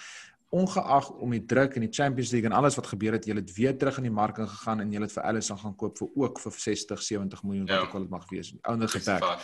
[0.50, 3.52] Ongeag om die druk in die Champions League en alles wat gebeur het, jy het
[3.52, 6.38] weer terug in die mark ingegaan en jy het vir Alisson gaan koop vir ook
[6.40, 7.88] vir 60, 70 miljoen wat yeah.
[7.88, 8.50] ook al dit mag wees.
[8.50, 9.40] Die ouer geback.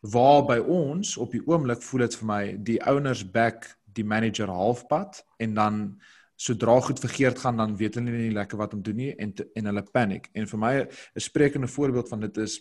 [0.00, 4.48] Waar by ons op die oomblik voel dit vir my die owners back die manager
[4.48, 6.00] halfpad en dan
[6.40, 9.44] sodra goed verkeerd gaan dan weet hulle nie lekker wat om doen nie en te,
[9.54, 10.28] en hulle paniek.
[10.32, 12.60] En vir my 'n sprekende voorbeeld van dit is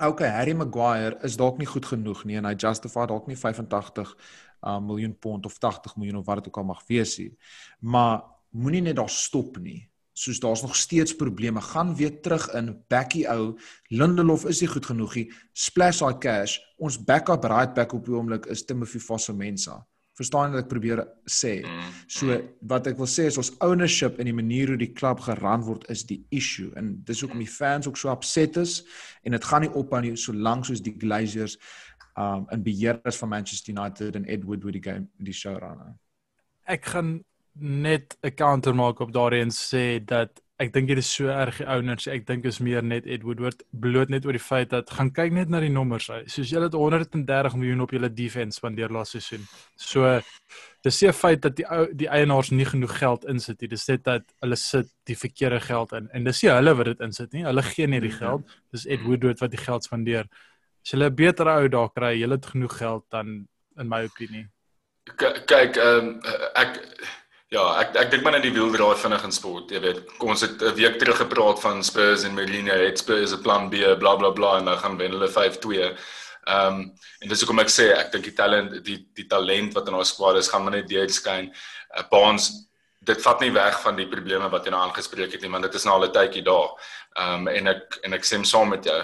[0.00, 4.12] okay, Harry Maguire is dalk nie goed genoeg nie en hy justify dalk nie 85
[4.62, 7.32] uh, miljoen pond of 80 miljoen of wat dit ook al mag wees nie.
[7.80, 9.88] Maar moenie net daar stop nie.
[10.12, 13.58] Soos daar's nog steeds probleme, gaan weer terug in backie ou.
[13.88, 15.32] Lindelof is nie goed genoeg nie.
[15.52, 16.58] Splash daai cash.
[16.76, 19.80] Ons backup right back op die oomblik is Timothy Fosu-Mensah.
[20.18, 21.62] Verstaan wat ek probeer sê.
[21.64, 22.36] Mm, so
[22.68, 25.86] wat ek wil sê is ons ownership en die manier hoe die klub geran word
[25.92, 28.82] is die issue en dis hoekom die fans ook so upset is
[29.24, 31.56] en dit gaan nie op aan nie solank soos die Glazers
[32.20, 35.94] um in beheer is van Manchester United en Ed Woodward die game die show ran.
[36.68, 37.22] Ek gaan
[37.56, 41.66] net 'n counter maak op daarin sê dat ek dink dit is so erg die
[41.66, 42.06] owners.
[42.10, 45.34] Ek dink is meer net Ed Woodward bloot net oor die feit dat gaan kyk
[45.34, 46.08] net na die nommers.
[46.30, 49.42] Soos julle het 130 miljoen op julle defense spandeer laas seisoen.
[49.76, 50.20] So
[50.86, 51.66] dis se feit dat die
[51.98, 53.72] die eienaars nie genoeg geld insit nie.
[53.74, 57.04] Dis net dat hulle sit die verkeerde geld in en dis nie hulle wat dit
[57.08, 57.46] insit nie.
[57.48, 58.22] Hulle gee nie die mhm.
[58.22, 58.56] geld.
[58.74, 60.30] Dis Ed Woodward wat die geld spandeer.
[60.82, 63.46] As hulle 'n beter ou daar kry, hulle het genoeg geld dan
[63.78, 64.46] in my opinie.
[65.16, 66.20] K kyk, ehm um,
[66.54, 66.78] ek
[67.52, 69.98] Ja, ek ek dink maar net die wieldraad vinnig in sport, jy weet.
[70.16, 73.68] Kom ons het 'n week terug gepraat van Spurs en Mourinho het Spurs 'n plan
[73.68, 75.92] B, bla bla bla en dan gaan wen hulle 5-2.
[76.48, 79.88] Ehm um, en dis hoekom ek sê ek dink die talent die die talent wat
[79.88, 81.52] in ons squad is gaan maar net deurskyn.
[81.96, 82.50] Uh, Baans
[83.04, 85.74] dit vat nie weg van die probleme wat jy nou aangespreek het nie, want dit
[85.74, 86.70] is nou al 'n tydjie daar.
[87.20, 89.02] Ehm um, en ek en ek sê saam met jou.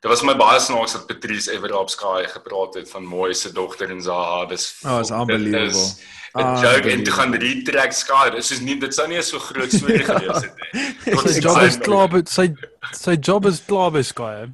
[0.00, 3.90] Dit was my baie snaaks dat Patrice Everard Sky gepraat het van Mooi se dogter
[3.90, 4.46] en Zaha.
[4.46, 5.68] Dis Oh, it's unbelievable.
[5.68, 6.00] Is,
[6.32, 8.30] 'n ah, joke en toe gaan die track skaar.
[8.30, 11.16] Dis is nie dit sou nie so groot storie gewees het nie.
[11.16, 12.54] Sy job is klaar, but sy
[12.92, 14.48] sy job is klaar by Sky.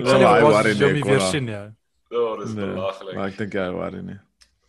[0.00, 1.66] Ek sê wat jy my weer sien ja.
[2.10, 3.14] Ja, dis nee, belaglik.
[3.14, 4.18] Maar ek dink hy waar nie.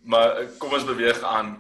[0.04, 1.56] Maar eh, kom ons beweeg aan.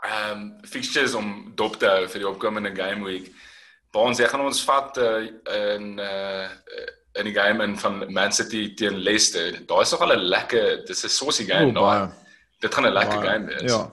[0.00, 3.30] Ehm um, fixtures om dop te hou vir die opkomende game week.
[3.92, 5.28] Baans, jy gaan ons vat uh,
[5.76, 6.48] in uh
[7.20, 9.60] in die game in van Man City teen Leicester.
[9.66, 12.12] Daar is nog al 'n lekker, dis 'n saucy game oh, daar.
[12.58, 13.72] Dit gaan 'n lekker game wees.
[13.72, 13.92] Ja.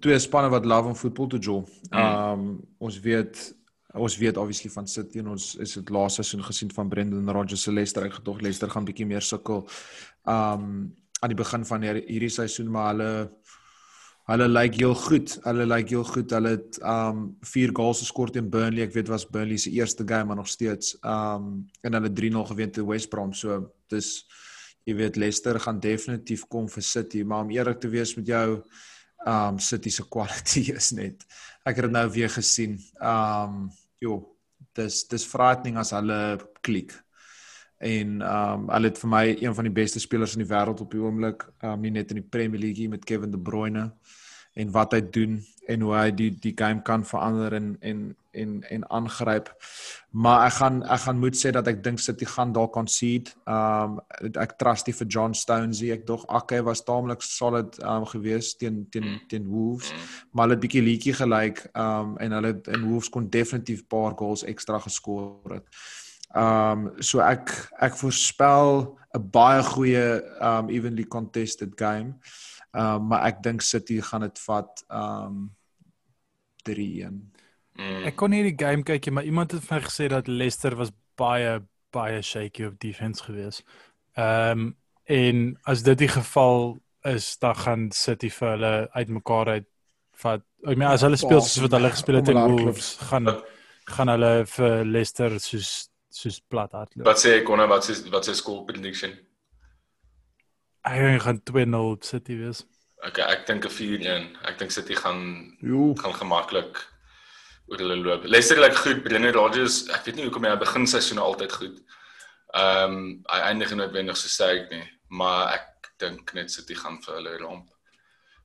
[0.00, 1.68] Twee spanne wat love om voetbal te jol.
[1.90, 1.98] Mm.
[1.98, 3.54] Um ons weet
[3.92, 7.62] ons weet obviously van City en ons is dit laaste seisoen gesien van Brendan Rodgers
[7.62, 8.04] se Leicester.
[8.04, 9.68] Ek gedog Leicester gaan bietjie meer sukkel.
[10.24, 13.30] Um aan die begin van hierdie seisoen maar hulle
[14.30, 15.32] hulle lyk like heel goed.
[15.44, 16.34] Hulle lyk like heel goed.
[16.36, 18.84] Hulle het um 4 goals geskor teen Burnley.
[18.86, 22.70] Ek weet was Burnley se eerste game maar nog steeds um en hulle 3-0 gewen
[22.70, 23.34] teen West Brom.
[23.34, 24.12] So dis
[24.86, 28.62] jy weet Leicester gaan definitief kom vir City, maar om eerlik te wees met jou
[29.26, 31.26] um City se kwaliteit is net
[31.66, 32.78] ek het dit nou weer gesien.
[33.02, 33.68] Um
[34.00, 34.22] jo,
[34.78, 36.94] dis dis frightening as hulle klik
[37.80, 40.90] en um hulle het vir my een van die beste spelers in die wêreld op
[40.92, 43.90] die oomblik, um nie net in die Premier League met Kevin De Bruyne
[44.58, 45.38] en wat hy doen
[45.70, 48.00] en hoe hy die die game kan verander en en
[48.30, 49.48] en en aangryp.
[50.10, 53.32] Maar ek gaan ek gaan moet sê dat ek dink City gaan daar concede.
[53.46, 53.98] Um
[54.30, 55.82] ek trust die vir John Stones.
[55.82, 59.24] Ek dog Akke was taamlik solid um gewees teen teen mm.
[59.30, 59.94] teen Wolves,
[60.32, 64.44] maar hulle het bietjie leetjie gelyk um en hulle en Wolves kon definitief paar goals
[64.44, 65.66] ekstra geskor het.
[66.34, 67.50] Um so ek
[67.82, 72.20] ek voorspel 'n baie goeie um evenly contested game.
[72.72, 75.50] Um maar ek dink City gaan dit vat um
[76.68, 77.32] 3-1.
[77.74, 78.04] Mm.
[78.06, 80.76] Ek kon nie die game kyk nie, maar iemand het vir my gesê dat Leicester
[80.76, 81.60] was baie
[81.90, 83.64] baie shaky op defense gewees.
[84.16, 84.76] Um
[85.10, 89.66] en as dit die geval is, dan gaan City vir hulle uitmekaar uit
[90.22, 90.42] vat.
[90.62, 93.26] Ek meen as hulle speel soos wat hulle gespeel het teen Wolves, gaan
[93.90, 97.06] gaan hulle vir Leicester soos soos plat hardloop.
[97.06, 99.14] Wat sê ek onder wat is wat is score prediction?
[100.88, 102.64] Ek gaan 2-0 City wees.
[103.06, 104.26] Okay, ek dink 'n 4-1.
[104.48, 105.94] Ek dink City gaan jo.
[105.94, 106.80] gaan gemaklik
[107.68, 108.24] oor hulle loop.
[108.24, 111.80] Leicester lyk like goed, Brendan Rodgers, ek weet nie hoekom hy begin seisoene altyd goed.
[112.54, 117.14] Ehm um, hy eindig noodwendig so sterk nie, maar ek dink net City gaan vir
[117.14, 117.68] hulle romp.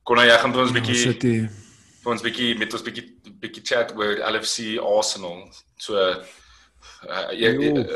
[0.04, 1.36] Kon jy gaan vir ons ja, bietjie City
[2.06, 3.06] vir ons bietjie met ons bietjie
[3.42, 5.42] bietjie chat oor LFC Arsenal.
[5.82, 5.98] So
[7.08, 7.52] uh, jy,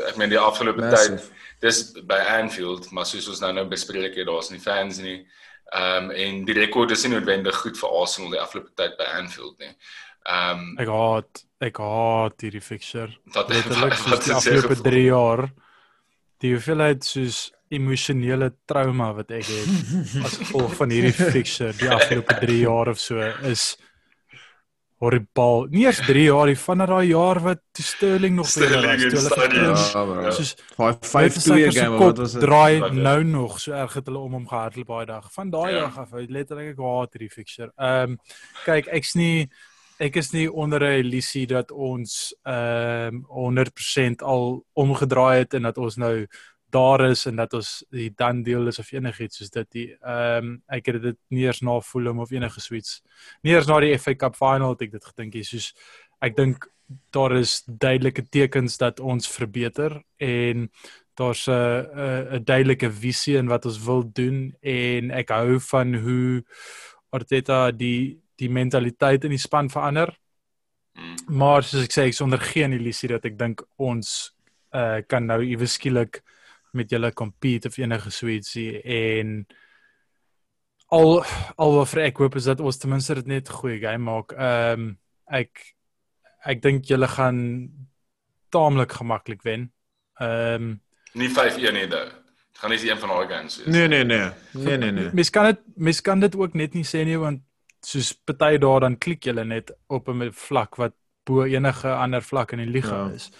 [0.09, 1.21] ek meen die afgelope tyd
[1.61, 5.21] dis by Anfield maar soos ons nou nou bespreek het daar's nie fans nie.
[5.71, 9.07] Ehm um, en die rekord is nie noodwendig goed vir Arsenal die afgelope tyd by
[9.21, 9.71] Anfield nie.
[10.25, 13.11] Ehm um, ek haat ek haat hierdie fixture.
[13.35, 15.45] Wat letterlik wat die afgelope 3 jaar
[16.41, 19.93] die hoeveelheid soos emosionele trauma wat ek het
[20.25, 23.75] as gevolg van hierdie fixture die afgelope 3 jaar of so is
[25.01, 25.65] horribaal.
[25.73, 28.91] Nie eers 3 jaar nie, van daai jaar wat Sterling nog by hulle
[29.71, 29.87] was.
[29.95, 32.45] Ja, soos 5-2 game wat was dit?
[32.45, 35.27] Draai nou nog so erg het hulle om hom gehardloop baie dag.
[35.33, 35.87] Van daai ja.
[35.87, 37.71] dag af, letterlik ek haat hierdie fixture.
[37.81, 38.17] Ehm um,
[38.67, 39.49] kyk, ek's nie
[40.01, 45.69] ek is nie onder 'n illusie dat ons ehm um, 100% al omgedraai het en
[45.69, 46.27] dat ons nou
[46.71, 50.51] daar is en dat ons die dan deel is of enigiets soos dit die ehm
[50.51, 53.01] um, ek het dit nie eers na Fulham of enige suits
[53.43, 55.71] nie eers na die FA Cup final het ek dit gedink hier soos
[56.21, 56.67] ek dink
[57.15, 60.69] daar is duidelike tekens dat ons verbeter en
[61.15, 66.43] daar's 'n 'n duidelike visie in wat ons wil doen en ek hou van hoe
[67.09, 70.17] Arteta die die mentaliteit in die span verander
[70.95, 71.15] mm.
[71.27, 74.33] maar soos ek sê ek sonder geen illusie dat ek dink ons
[74.73, 76.23] uh, kan nou iewes skielik
[76.73, 79.45] met julle compete of enige suitsie en
[80.91, 81.23] al
[81.55, 84.35] al wat vir ek hoop is dat ons ten minste dit net goeie game maak.
[84.35, 84.89] Ehm um,
[85.31, 85.75] ek
[86.51, 87.37] ek dink julle gaan
[88.51, 89.69] taamlik gemaklik wen.
[90.19, 90.73] Ehm um,
[91.13, 92.09] nie 5-1 nie daai.
[92.51, 93.71] Dit gaan nie een van daai games wees.
[93.75, 94.31] Nee nee nee.
[94.51, 95.09] Nee nee nee.
[95.13, 97.43] Mens kan dit mens kan dit ook net nie sê nie want
[97.81, 100.93] soos party daar dan klik julle net op 'n vlak wat
[101.23, 103.15] bo enige ander vlak in die liga ja.
[103.15, 103.31] is.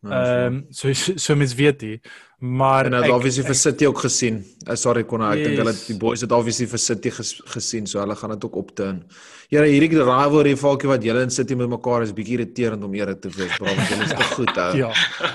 [0.00, 2.00] Ja, ehm um, so so, mens weet jy
[2.40, 4.38] maar en hulle obviously vir City ook gesien.
[4.64, 5.48] Uh, sorry Konna, ek yes.
[5.50, 8.56] dink hulle die boys het obviously vir City ges, gesien, so hulle gaan dit ook
[8.56, 9.02] opturn.
[9.52, 13.20] Ja, hierdie rivalry valkie wat julle in City met mekaar is bietjie irriterend om eerlik
[13.20, 14.70] te wees, bro, want julle is te goed ou.
[14.86, 14.88] ja.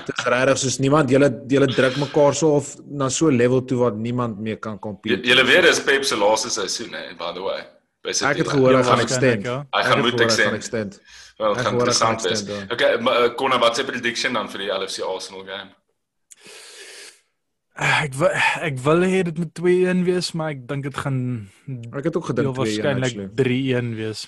[0.08, 3.62] Dit is regtig soos niemand julle julle druk mekaar so of na so 'n level
[3.62, 5.22] toe waar niemand meer kan compete.
[5.22, 7.62] Julle weet dis Pep se laaste seisoen hè, by the way.
[8.06, 9.46] Ek het gehoor hy gaan extend.
[9.46, 11.00] Hy gaan moet extend.
[11.36, 12.44] Wel, gaan interessant wees.
[12.72, 12.96] Okay,
[13.34, 15.74] Konna, wat is die prediction dan vir die LFC Arsenal game?
[17.76, 18.32] Ek wil
[18.64, 21.18] ek wil hê dit moet 2-1 wees, maar ek dink dit gaan
[21.92, 24.24] Ek het ook gedink 2-1 waarskynlik 3-1 wees.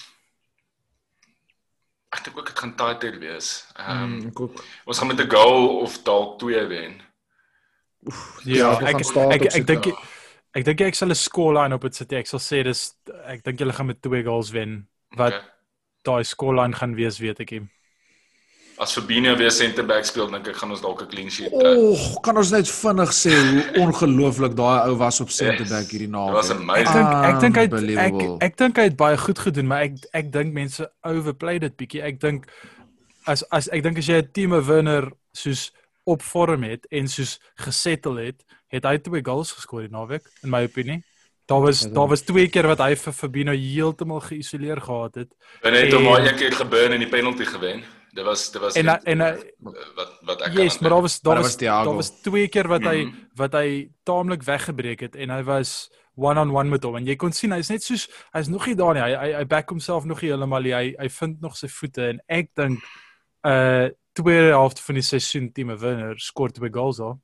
[2.13, 3.49] Ek dink ook dit gaan tighter wees.
[3.73, 7.01] Ehm um, mm, ons gaan met 'n goal of dalk 2 wen.
[8.05, 9.93] Oef, ja, ja ek ek ek dink
[10.53, 12.13] ek dink ek sal 'n scoreline op dit sit.
[12.13, 12.93] Ek sal sê dis
[13.25, 14.85] ek dink julle gaan met 2 goals wen.
[15.17, 15.58] Wat okay.
[16.03, 17.67] Daai scoreline gaan wees, weet ek nie
[18.79, 21.73] as Fabinho weer center back speel dink ek gaan ons dalk 'n clean sheet kry.
[21.75, 26.09] Oh, kan ons net vinnig sê hoe ongelooflik daai ou was op center back hierdie
[26.09, 26.35] naweek.
[26.35, 27.07] Dit was amazing.
[27.31, 29.99] Ek dink ek dink hy ek ek dink hy het baie goed gedoen, maar ek
[30.15, 32.03] ek dink mense overplay dit bietjie.
[32.03, 32.47] Ek dink
[33.27, 35.73] as as ek dink as jy 'n team wenner soos
[36.07, 40.51] op vorm het en soos gesettle het, het hy twee goals geskor die naweek in
[40.51, 41.03] my opinie.
[41.49, 45.31] Daar was daar was twee keer wat hy vir Fabinho heeltemal geïsoleer gehad het.
[45.65, 47.81] En net hom maar een keer geburn en die penalty gewen.
[48.13, 49.19] Dit was dit was en net, en
[49.97, 52.83] wat wat ek Yes, maar daar was daar was was daar was twee keer wat
[52.85, 53.15] hy Mhm.
[53.41, 57.17] wat hy taamlik weggebreek het en hy was one on one met hom en jy
[57.17, 59.03] kon sien hy's net soos hy's nog nie daar nie.
[59.03, 60.75] Hy hy, hy back homself nog nie heeltemal nie.
[60.75, 62.83] Hy hy vind nog sy voete en ek dink
[63.47, 63.89] uh
[64.19, 67.21] tweede helfte van die seisoen team wenner skoor twee goals al.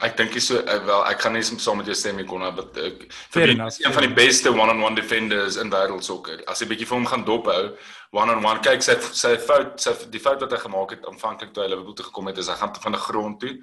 [0.00, 2.50] Ek dink jy so uh, wel ek gaan nie saam met jou stem nie Konna,
[2.56, 6.42] but ek Fair vir enough, een van die beste one-on-one defenders in wêreldsokker.
[6.48, 7.76] As jy bietjie vir hom gaan dophou,
[8.10, 11.70] one-on-one, kyk sy sy fout, sy die fout wat hy gemaak het aanvanklik toe hy
[11.72, 13.54] Liverpool toe gekom het, is hy gaan van die grond toe.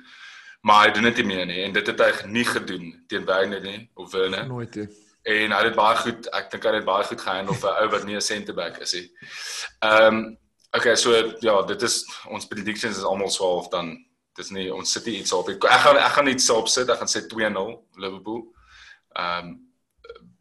[0.62, 3.62] Maar hy doen dit nie meer nie en dit het hy nie gedoen teen Werner
[3.64, 4.48] nie of Werner.
[4.48, 4.90] nooit nie.
[5.30, 7.70] en hy het dit baie goed ek dink hy het dit baie goed gehandle vir
[7.70, 9.08] 'n ou wat nie 'n centerback is nie.
[9.82, 10.38] Ehm um,
[10.76, 11.12] okay, so
[11.42, 13.98] ja, dit is ons predictions is almal 12 dan
[14.38, 15.50] dis nie ons sit nie iets op.
[15.50, 16.90] Ek gaan ek gaan iets op sit.
[16.90, 18.46] Ek gaan sê 2-0 Liverpool.
[19.16, 19.58] Ehm um,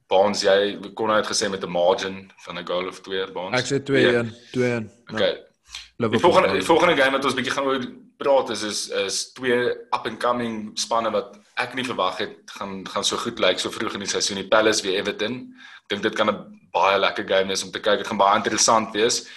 [0.09, 3.59] Bonds jy kon uit gesê met 'n margin van 'n goal of 2 Bonds.
[3.59, 4.89] Ek sê 2-1, 2-1.
[5.13, 5.35] Okay.
[5.35, 6.31] Die Liverpool.
[6.31, 7.85] volgende die volgende game wat ons bietjie gaan oor
[8.17, 12.87] praat is is is twee up and coming spanne wat ek nie verwag het gaan
[12.87, 14.41] gaan so goed lyk so vroeg in die seisoen.
[14.41, 15.55] Die Palace weer Everton.
[15.83, 17.99] Ek dink dit kan 'n baie lekker game wees om te kyk.
[17.99, 19.29] Dit gaan baie interessant wees.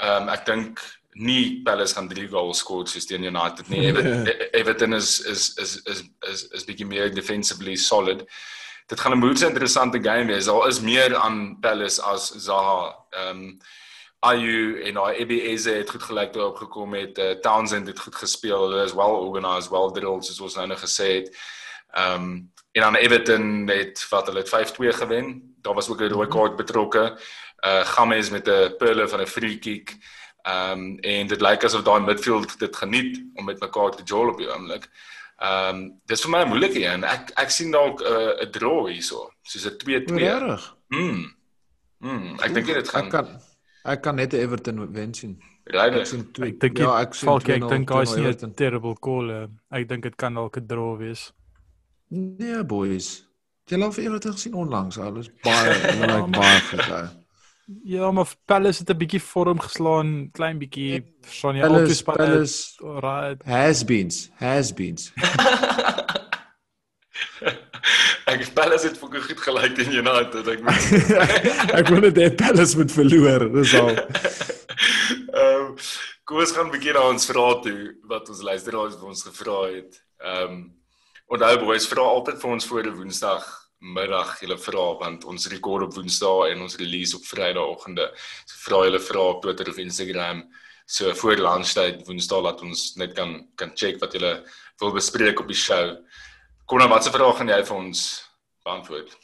[0.00, 0.80] Ehm um, ek dink
[1.12, 3.86] nie Palace gaan 3 goals skoor soos teen United nie.
[3.86, 4.26] Everton,
[4.60, 8.24] Everton is is is is is is bietjie meer defensively solid.
[8.86, 10.44] Dit gaan 'n moeë interessante game wees.
[10.44, 12.96] Daar is meer aan Palace as Zaha.
[13.10, 13.58] Ehm um,
[14.20, 17.18] Ayu en daai Ebenezer het goed gelyk toe opgekom het.
[17.18, 18.68] Uh, Townsend het goed gespeel.
[18.68, 21.36] Hulle is well organised, well drilled soos ons nou net gesê het.
[21.96, 25.54] Ehm um, en dan Everton het wat hulle het 5-2 gewen.
[25.62, 27.18] Daar was ook 'n rooi kaart betrokke.
[27.66, 29.96] Uh Games met 'n perle van 'n free kick.
[30.42, 34.28] Ehm um, en dit lyk asof daai midfield dit geniet om met mekaar te jol
[34.32, 34.88] op die oomblik.
[35.40, 37.04] Ehm um, dis vir my 'n moeilike een.
[37.04, 39.30] Ek ek sien dalk 'n uh, 'n draw hierso.
[39.42, 40.16] Soos 'n 2-2.
[40.16, 40.76] Regtig?
[40.88, 41.34] Mm.
[41.98, 43.40] Mm, ek dink dit gaan Ek kan
[43.84, 45.40] ek kan net Everton wen sien.
[45.64, 46.00] Ryder.
[46.00, 46.48] Ek sien 2.
[46.48, 49.30] Ek dink ja, ek sien Falkie, ek 2-0 dink hy's nie 'n terrible call.
[49.30, 51.32] Uh, ek dink dit kan dalk 'n draw wees.
[52.08, 53.26] Nee, boys.
[53.68, 54.96] Jy het al vir Everton gesien onlangs.
[54.96, 57.19] Hulle is baie hulle lyk baie goed.
[57.84, 62.26] Ja, maar Palace het 'n bietjie vorm geslaan, klein bietjie verstaan jy Palace- spanne.
[62.26, 63.42] Palace- Right.
[63.44, 65.12] Has-beens, has-beens.
[68.30, 70.46] ek Palace het vir goed gelyk teen United.
[70.48, 70.80] Ek moet
[71.80, 73.94] ek wil net hê Palace moet verloor, dis al.
[75.30, 75.76] Ehm um,
[76.24, 79.58] kom ons gaan 'n bietjie na ons vrae toe wat ons luisteraars vir ons gevra
[79.74, 80.02] het.
[80.20, 80.74] Ehm um,
[81.30, 83.44] onthou boys, vra altyd vir ons voor die Woensdag
[83.80, 88.10] middag julle vra want ons rekord op Woensdae en ons release op Vrydagoggende.
[88.44, 90.44] So vra julle vra op Twitter of Instagram.
[90.86, 94.34] So voor lunchtyd Woensdae laat ons net kan kan check wat julle
[94.80, 95.96] wil bespreek op die show.
[96.66, 98.04] Konna, watse vrae gaan jy vir ons
[98.64, 99.16] beantwoord?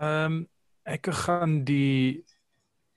[0.00, 0.38] Ehm um,
[0.86, 2.22] ek gaan die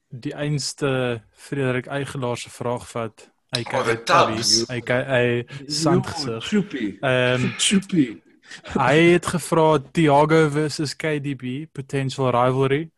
[0.10, 3.30] die einste Frederik Eigelaar se vraag vat.
[3.56, 3.64] Hy
[4.06, 4.66] tubs.
[4.70, 5.26] hy hy
[5.66, 6.50] sandgesig.
[6.50, 6.98] Choopie.
[7.02, 8.29] Ehm Choopie.
[8.80, 12.90] hy het gevra Thiago versus KDB potential rivalry.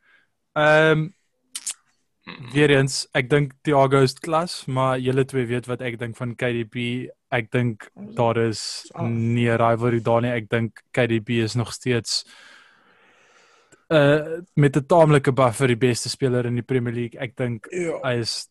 [0.56, 1.14] Ehm um,
[2.54, 6.36] weer eens, ek dink Thiago is klas, maar julle twee weet wat ek dink van
[6.38, 7.10] KDB.
[7.34, 10.32] Ek dink daar is nie 'n rivalry daar nie.
[10.32, 12.24] Ek dink KDB is nog steeds
[13.92, 17.20] uh met 'n taamlike buffer die beste speler in die Premier League.
[17.20, 18.00] Ek dink Ja.
[18.04, 18.48] hy is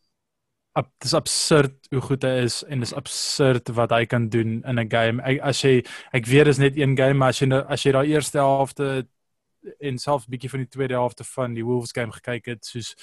[0.73, 4.79] ab, dis absurd hoe goed hy is en dis absurd wat hy kan doen in
[4.79, 5.23] 'n game.
[5.23, 7.93] Ek, as jy ek weet dis net een game, maar as jy nou, as jy
[7.93, 9.07] daai eerste helfte
[9.81, 12.95] en selfs 'n bietjie van die tweede helfte van die Wolves game gekyk het, soos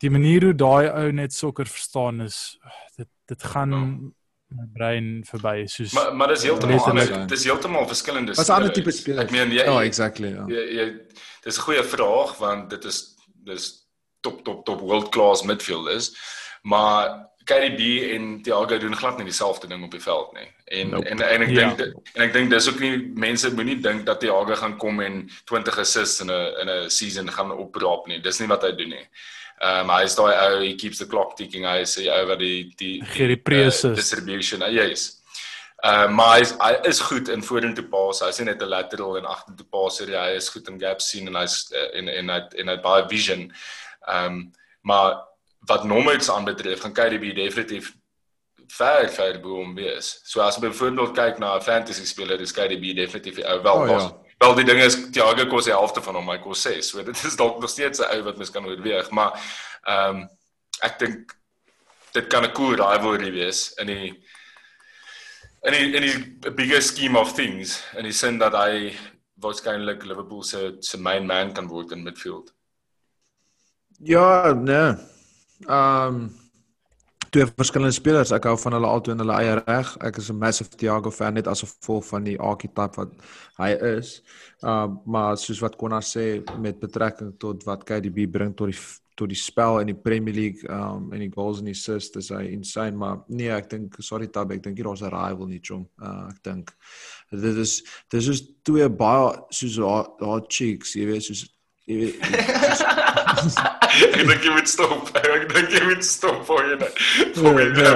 [0.00, 2.58] die manier hoe daai ou net sokker verstaan is,
[2.96, 4.10] dit dit gaan Ja.
[4.50, 7.26] my brein verby soos Maar maar dis heeltemal ander.
[7.26, 8.34] Dis heeltemal verskillende.
[8.34, 9.24] Was 'n ander tipe speler.
[9.24, 10.46] Ek meen jy Ja, exactly, ja.
[10.46, 10.98] jy, jy
[11.44, 13.87] dis 'n goeie vraag want dit is dis
[14.20, 16.10] top top top world class midfielders.
[16.62, 20.48] Maar KDB en Thiago doen glad nie dieselfde ding op die veld nie.
[20.66, 21.08] En Nope.
[21.08, 21.74] en en ek Ja.
[21.74, 25.30] dink en ek dink dis ook nie mense moenie dink dat Thiago gaan kom en
[25.44, 28.20] 20 assists in 'n in 'n season gaan opraap nie.
[28.20, 29.06] Dis nie wat hy doen nie.
[29.60, 31.64] Ehm um, hy is daai ou, he keeps the clock ticking.
[31.64, 33.96] Hy is die ou wat die die Gee die uh, preses.
[33.96, 34.62] distribution.
[34.62, 35.14] Uh, yes.
[35.84, 38.20] Uh maar hy is, hy is goed in vorentoe pas.
[38.20, 40.06] Hy's nie net 'n lateral en agtertoe passer.
[40.06, 42.82] Hy is goed in gaps sien en hy's uh, en en hy en hy het
[42.82, 43.52] baie vision.
[44.08, 44.50] Um
[44.80, 45.18] maar
[45.68, 47.92] wat nommers aanbetref, gaan KDB definitief
[48.66, 50.20] ver ver bo hom wees.
[50.24, 53.82] So as jy byvoorbeeld kyk na 'n fantasy speler, is KDB definitief die ou wel
[53.82, 54.26] Oh, ja.
[54.38, 56.90] Wel die ding is Thiago kos die helfte van hom, hy kos 6.
[56.90, 59.32] So dit is dalk nog steeds 'n ou wat mens kan oorweeg, maar
[59.84, 60.28] ehm um,
[60.82, 61.34] ek dink
[62.12, 64.14] dit kan 'n cool rivalry wees in die
[65.66, 68.94] in die in die bigger scheme of things in die sin dat hy
[69.42, 72.52] waarskynlik Liverpool se se main man kan word in midfield.
[73.98, 74.94] Ja, nee.
[75.66, 76.30] Ehm um,
[77.30, 78.30] twee verskillende spelers.
[78.32, 79.90] Ek hou van hulle albei in hulle eie reg.
[80.06, 83.12] Ek is 'n massive Thiago fan net as gevolg van die archetype wat
[83.58, 84.22] hy is.
[84.62, 88.78] Ehm uh, maar soos wat Konna sê met betrekking tot wat KDB bring tot die
[89.18, 92.44] tot die spel in die Premier League um en die goals en assists is hy
[92.54, 95.88] insane maar nee ek dink sorry Tab ek dink hier daar's 'n rival nie chom
[96.02, 96.74] uh, ek dink
[97.32, 99.78] dit is dis is twee baie soos
[100.22, 101.46] haar cheeks jy weet soos
[104.28, 107.92] dink jy moet stop ek dink jy moet stop voor jy jy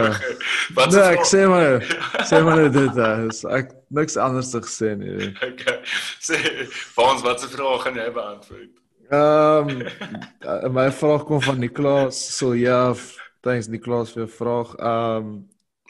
[0.77, 1.85] wat nee, ek sê maar
[2.29, 5.79] sê maar dit is ek niks anders te sê nie okay
[6.25, 6.41] sê
[7.05, 8.73] ons wat se vrae gaan jy beantwoord
[9.13, 12.95] ehm um, my vraag kom van Niklaas so ja
[13.45, 15.41] thanks Niklaas vir jou vraag ehm um,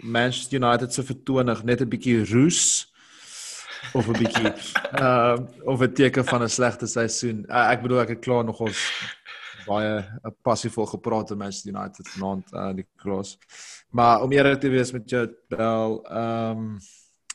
[0.03, 2.92] Manchester United se vertoning net 'n bietjie roes
[3.95, 4.53] of 'n bietjie
[5.01, 7.45] uh of 'n teken van 'n slegte seisoen.
[7.49, 8.81] Uh, ek bedoel ek het klaar nog ons
[9.67, 13.39] baie uh, passievol gepraat met Manchester United vanaand uh die klas.
[13.91, 16.79] Maar om eerlik te wees met jou wel ehm um,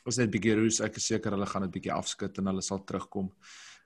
[0.08, 0.80] ons net bietjie roes.
[0.80, 3.28] Ek is seker hulle gaan dit bietjie afskud en hulle sal terugkom.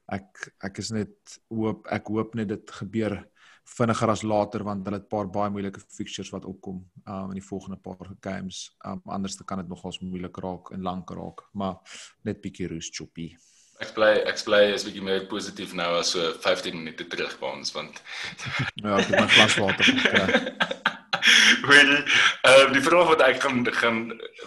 [0.07, 3.19] Ek ek is net hoop ek hoop net dit gebeur
[3.65, 7.39] vinniger as later want hulle het 'n paar baie moeilike fixtures wat opkom um, in
[7.41, 8.77] die volgende paar games.
[8.87, 11.77] Um, anders dan kan dit nogals moeilik raak en lank raak, maar
[12.23, 13.37] net bietjie roos choppy.
[13.81, 17.47] Ek bly ek bly is bietjie meer positief nou as so 15 minute terug by
[17.47, 18.03] ons want
[18.83, 20.27] ja, ek het my glas water gekry.
[21.63, 21.93] Wel,
[22.49, 23.99] uh, die vraag wat ek gaan gaan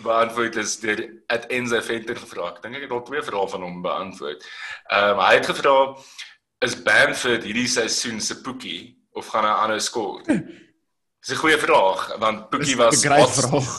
[0.03, 0.99] beantwoord is deur
[1.31, 2.49] at Enzo Venter gevra.
[2.51, 4.43] Ek dink ek het al twee vrae van hom beantwoord.
[4.91, 5.75] Ehm um, hy het gevra
[6.65, 10.21] is Bamford hierdie seisoen se poekie of gaan hy aanhou skoor?
[11.25, 13.03] Dis 'n goeie vraag want Boekie was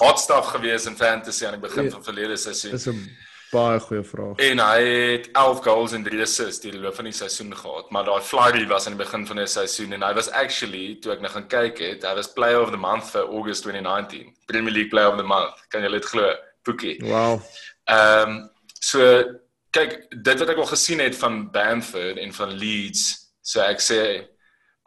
[0.00, 2.74] hot, stuff gewees in fantasy aan die begin ja, van verlede seisoen.
[2.74, 3.16] Dis 'n
[3.52, 4.36] baie goeie vraag.
[4.36, 7.90] En hy het 11 goals en 3 assists deur die loop van die seisoen gehad,
[7.90, 11.12] maar daai flurry was aan die begin van die seisoen en hy was actually toe
[11.12, 14.34] ek nou gaan kyk het, hy was player of the month vir August 2019.
[14.46, 15.54] Premier League player of the month.
[15.68, 16.34] Kan jy dit glo?
[16.66, 16.98] Boekie.
[17.02, 17.42] Wow.
[17.84, 19.22] Ehm um, so
[19.70, 24.00] kyk, dit wat ek al gesien het van Bamford en van Leeds, so ek sê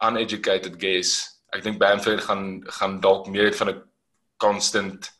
[0.00, 1.40] uneducated guess.
[1.52, 3.82] Ek dink Bamford gaan gaan dalk meer van 'n
[4.36, 5.10] constant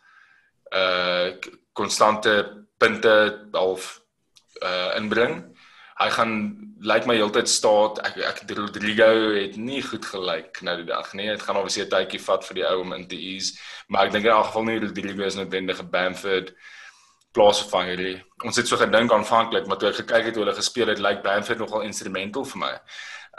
[0.72, 1.36] uh
[1.72, 4.00] konstante punte half
[4.62, 5.44] uh inbring.
[6.00, 6.32] Hy gaan
[6.80, 8.00] lyk like my heeltyd staat.
[8.06, 11.28] Ek ek Rodrigo het nie goed gelyk nou die dag nie.
[11.28, 13.58] Dit gaan obviously 'n tydjie vat vir die ou om in te ease,
[13.88, 16.54] maar ek dink in elk geval nie Rodrigo is noodwendig 'n Bamford
[17.32, 18.22] plaasvervanger nie.
[18.44, 21.20] Ons het so gedink aanvanklik, maar toe ek gekyk het hoe hulle gespeel het, lyk
[21.20, 22.74] like Bamford nogal instrumental vir my.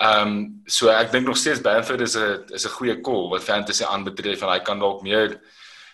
[0.01, 3.43] Ehm um, so ek dink nog steeds Bamford is 'n is 'n goeie call wat
[3.43, 5.39] fantasy aanbetref en hy kan dalk meer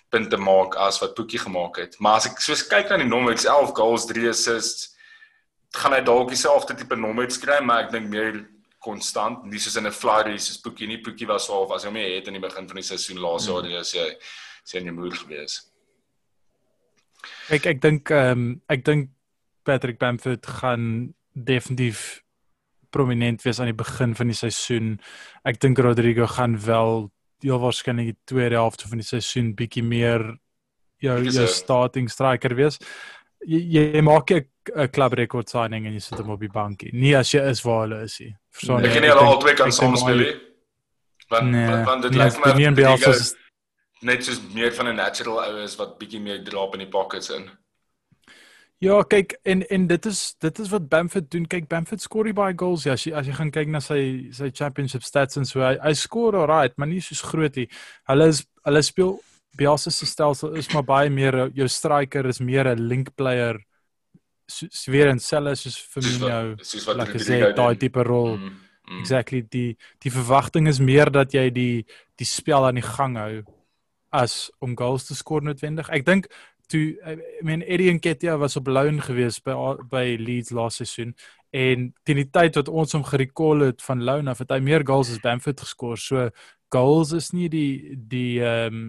[0.10, 2.00] punte maak as wat Boekie gemaak het.
[2.00, 4.96] Maar as ek soos kyk na die nommers 11 goals, 3 assists,
[5.76, 8.48] gaan hy dalk dieselfde tipe nommers skry, maar ek dink meer
[8.80, 11.02] konstant, nie soos in 'n flurry soos Boekie nie.
[11.04, 13.64] Boekie was half as hy mee het in die begin van die seisoen laas jaar,
[13.64, 13.76] mm.
[13.76, 14.16] as jy
[14.64, 15.68] sien jy moet gewees.
[17.50, 19.10] Ek ek dink ehm um, ek dink
[19.64, 22.24] Patrick Bamford gaan definitief
[22.90, 24.98] prominent wees aan die begin van die seisoen.
[25.48, 27.10] Ek dink Rodrigo gaan wel
[27.46, 30.38] heel waarskynlik die tweede helfte van die seisoen bietjie meer
[31.04, 32.80] jou jou starting striker wees.
[33.46, 36.92] Jy, jy maak 'n club record signing en jy sit hom op die bankie.
[36.94, 38.36] Nie as jy is waar hulle is nie.
[38.52, 38.88] Verstaan jy?
[38.88, 40.34] Ek ken nie al twee kan soms speel nie.
[41.30, 42.72] Want nee, want dit lyk vir my
[44.02, 47.30] net soos meer van 'n natural ou is wat bietjie meer drop in die pockets
[47.30, 47.50] in.
[48.80, 51.48] Ja, kyk en en dit is dit is wat Bamford doen.
[51.50, 52.94] Kyk, Bamford skoor baie goals ja.
[52.94, 55.94] As jy as jy gaan kyk na sy sy championship stats en so hy, hy
[55.98, 57.66] skoor alright, maar nie soos groot nie.
[58.12, 59.18] Hulle is hulle speel
[59.58, 63.58] Bielsa se stelsel is maar baie meer jou striker is meer 'n link player.
[64.48, 66.56] Sweer en selle soos Firmino.
[66.62, 68.38] Soos wat like hy daai tipe rol.
[68.38, 68.60] Mm,
[68.90, 69.00] mm.
[69.00, 73.44] Exactly die die verwagting is meer dat jy die die spel aan die gang hou
[74.12, 75.90] as om goals te skoor noodwendig.
[75.90, 76.28] Ek dink
[76.72, 79.56] toe I mean Eddie Nketiah was op loan gewees by
[79.90, 81.16] by Leeds laaste seisoen
[81.56, 84.84] en teen die tyd wat ons hom gerecall het van loan af het hy meer
[84.88, 85.98] goals as Bamford geskor.
[85.98, 86.30] So
[86.74, 88.88] goals is nie die die ehm um,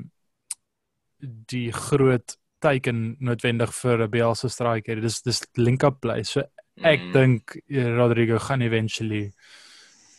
[1.50, 5.00] die groot teken noodwendig vir 'n Bielsa striker.
[5.00, 6.22] Dis dis link up play.
[6.22, 6.42] So
[6.82, 7.12] ek mm.
[7.12, 9.32] dink eh, Rodrigo gaan eventually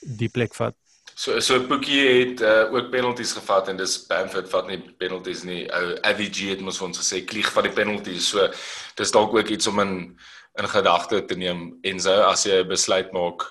[0.04, 0.76] die plek vat.
[1.20, 5.66] So so Boekie het uh, ook penalties gevat en dis Bamford vat nie penalties nie.
[5.76, 8.30] Ou AVG het mos ons gesê klieg van die penalties.
[8.32, 8.46] So
[8.96, 9.92] dis dalk ook iets om in
[10.60, 13.44] in gedagte te neem en so as jy 'n besluit maak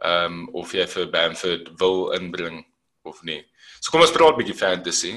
[0.00, 2.64] ehm um, of jy vir Bamford wil inbring
[3.04, 3.44] of nie.
[3.80, 5.14] So kom ons praat 'n bietjie fantasy.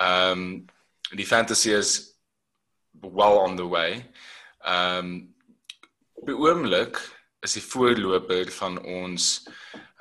[0.00, 0.66] Ehm um,
[1.16, 2.20] die fantasy is
[3.00, 4.04] well on the way.
[4.60, 5.34] Ehm um,
[6.20, 7.00] op die oomblik
[7.40, 9.48] is die voorloper van ons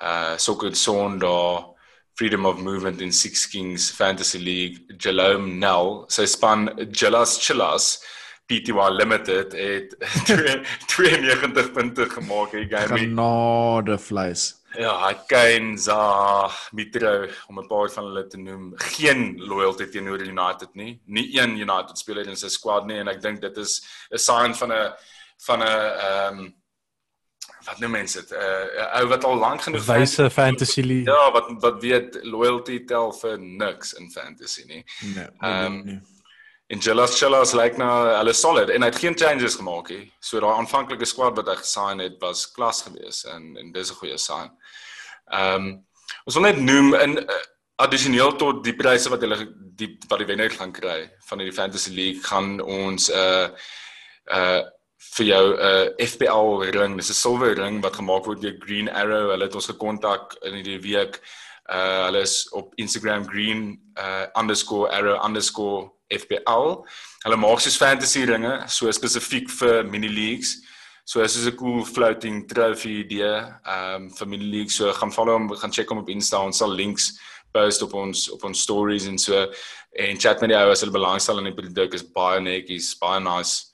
[0.04, 1.74] uh Soccer Sondag
[2.16, 6.06] Freedom of Movement in Six Kings Fantasy League, Jalome Nell.
[6.10, 8.04] Sy span Jalas Chillas
[8.48, 9.96] PTY Limited het
[10.94, 13.00] 92 punte gemaak in die game.
[13.00, 14.52] Genade vleis.
[14.78, 18.74] Ja, Kane, Za, Mitro om 'n paar van hulle te noem.
[18.76, 21.00] Geen loyalty teenoor United nie.
[21.06, 23.82] Nie een United speler in sy squad nie en ek dink dit is
[24.12, 24.94] 'n sign van 'n
[25.46, 26.54] van 'n ehm um,
[27.66, 31.14] wat nou mense dit 'n uh, ou wat al lank genoeg wyse fantasy league.
[31.14, 34.84] Ja, wat wat weet loyalty tel vir niks in fantasy nie.
[35.16, 35.28] Nee.
[35.40, 36.02] Ehm um,
[36.68, 40.12] en Jelas Jelas lyk like nou hulle solid en hy het geen changes gemaak nie.
[40.20, 43.96] So daai aanvanklike squad wat hy gesign het was klas geweest en en dis 'n
[43.96, 44.52] goeie sign.
[45.32, 45.86] Ehm um,
[46.26, 47.42] ons wil net noem in uh,
[47.76, 49.40] addisioneel tot die pryse wat hulle
[49.80, 53.48] die wat die wenner gaan kry van die fantasy league gaan ons 'n uh,
[54.38, 54.64] uh
[55.14, 56.98] vir jou 'n uh, FPL ring.
[56.98, 59.30] Dis 'n silwer ring wat gemaak word deur Green Arrow.
[59.32, 61.22] Hulle het ons gekontak in die week.
[61.72, 65.88] Uh hulle is op Instagram green uh _arrow_fpl.
[67.24, 70.62] Hulle maak soos fantasy ringe, so spesifiek vir mini leagues.
[71.06, 74.76] So is soos 'n cool floating trophy idee um vir mini leagues.
[74.76, 76.40] So gaan follow hom, gaan check hom op Insta.
[76.40, 77.20] Ons sal links
[77.54, 79.48] post op ons op ons stories en so
[79.92, 83.73] en chat met die ouers hulle belangstel in die produk is baie netjies, baie nice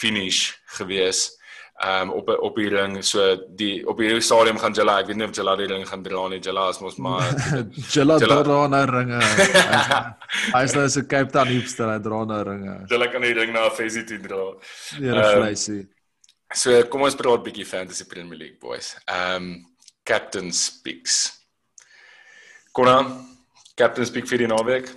[0.00, 1.30] finish gewees
[1.84, 3.00] um op op die ring.
[3.04, 3.24] So
[3.58, 6.26] die op hierdie stadium gaan Jella ek weet nie of Jella die ring gaan dra
[6.30, 6.38] nie.
[6.42, 7.24] Jella is mos maar
[7.94, 9.22] Jella dra na ringe.
[10.54, 12.78] Hy is nou so Cape Town hipster hy dra na ringe.
[12.90, 14.46] Jella kan die ring na Faisy toe dra.
[15.02, 15.82] Ja um, vleisie
[16.54, 18.94] so kom ons praat bietjie fantasy premier league boys.
[19.10, 19.64] Um
[20.06, 21.32] captain speaks
[22.76, 23.00] Kona
[23.78, 24.90] captain speak vir die naweek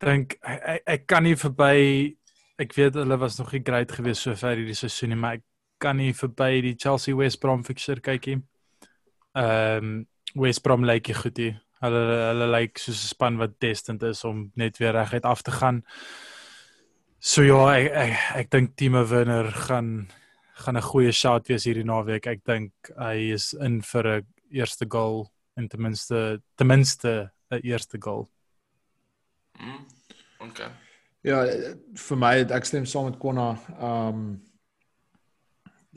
[0.00, 2.16] dink ek, ek, kan nie verby
[2.60, 5.44] ek weet hulle was nog nie great geweest so ver hierdie seisoen nie, maar ek
[5.80, 8.40] kan nie verby die Chelsea West Brom fixture kykie.
[9.34, 10.06] Ehm um,
[10.38, 11.56] West Brom lyk like goed hier.
[11.82, 15.42] Hulle hulle lyk like soos 'n span wat destined is om net weer reguit af
[15.42, 15.82] te gaan.
[17.18, 20.08] So ja, ek ek, ek dink Timo Werner gaan
[20.54, 22.26] gaan 'n goeie shot wees hierdie naweek.
[22.26, 27.60] Ek dink hy is in vir 'n eerste goal en ten minste ten minste 'n
[27.64, 28.28] eerste goal.
[29.60, 29.86] Mm.
[30.48, 30.70] Okay.
[31.22, 31.42] Ja,
[32.00, 33.50] vir my ek stem saam met Konna.
[33.78, 34.30] Ehm um,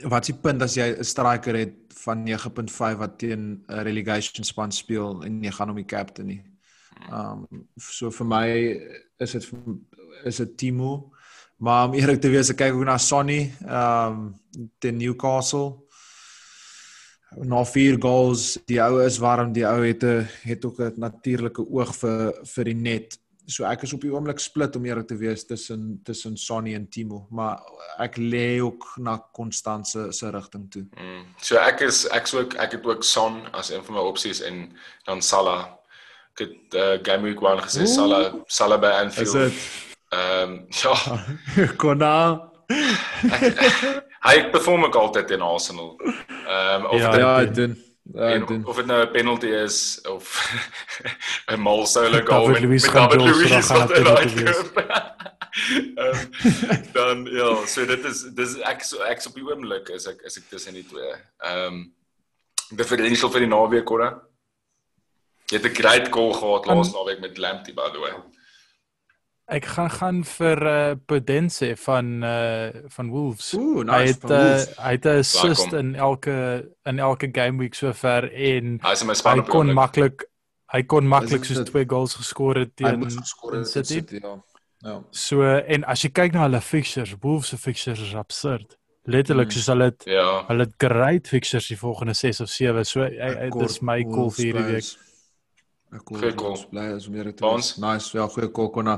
[0.10, 4.72] wat s'ie punt as jy 'n striker het van 9.5 wat teen 'n relegation span
[4.72, 6.44] speel en jy gaan hom die captain nie.
[7.10, 8.48] Ehm um, so vir my
[9.20, 9.52] is dit
[10.24, 11.14] is dit Timo.
[11.58, 15.80] Maar om eerlik te wees, ek kyk ook na Sonny ehm um, teen Newcastle.
[17.34, 21.62] Na vier goals, die ou is warm, die ou het 'n het ook 'n natuurlike
[21.62, 25.18] oog vir vir die net so ek is op die oomblik split om eerlik te
[25.20, 27.62] wees tussen tussen Sonny en Timo, maar
[28.04, 30.86] ek lê ook na Konstance se rigting toe.
[30.98, 31.24] Mm.
[31.42, 34.44] So ek is ek sou ek, ek het ook Son as een van my opsies
[34.48, 34.66] en
[35.08, 35.74] dan Salah.
[36.34, 39.36] Ek het uh, game week 1 gesê Salah Salah by Anfield.
[39.36, 39.64] Is dit?
[40.14, 40.96] Ehm um, ja.
[41.82, 42.18] Kona.
[44.28, 45.98] Hy perform ook altyd in Arsenal.
[46.02, 47.93] Ehm um, ja, ja, dit doen.
[48.04, 50.28] Ja, en, of dit nou 'n penalty is of
[51.52, 55.12] 'n mal solo goal met Louis David Louis wat in daai
[55.96, 56.30] Um,
[56.98, 60.40] dan ja, so dit is dis ek so ek op die oomblik is ek is
[60.42, 61.12] ek tussen die twee.
[61.46, 61.84] Ehm um,
[62.74, 64.06] differential vir die naweek hoor.
[65.52, 68.14] Jy het 'n great goal gehad laas naweek met Lamptey by the way.
[69.52, 73.54] Ek gaan gaan vir uh, Podense van uh, van Wolves.
[73.58, 73.92] Ooh, nice.
[73.92, 78.80] Hy het uh, hy het 'n assist in elke in elke game week sover en
[78.80, 80.24] hy, hy kon maklik
[80.74, 83.10] hy kon maklik soos twee goals geskor het teen
[83.66, 83.94] City.
[83.94, 84.40] City ja.
[84.84, 85.04] Ja.
[85.12, 88.78] So en as jy kyk na hulle fixtures, Wolves se fixtures is absurd.
[89.04, 89.56] Letterlik mm.
[89.56, 90.46] soos hulle het ja.
[90.48, 92.86] hulle het great fixtures die volgende 6 of 7.
[92.86, 94.92] So dit is my cool vir hierdie week.
[96.02, 96.24] Plays.
[96.32, 96.66] Ek kom cool.
[96.72, 97.78] bly as meer te wees.
[97.78, 98.98] Nice, ja, goeie kol konna.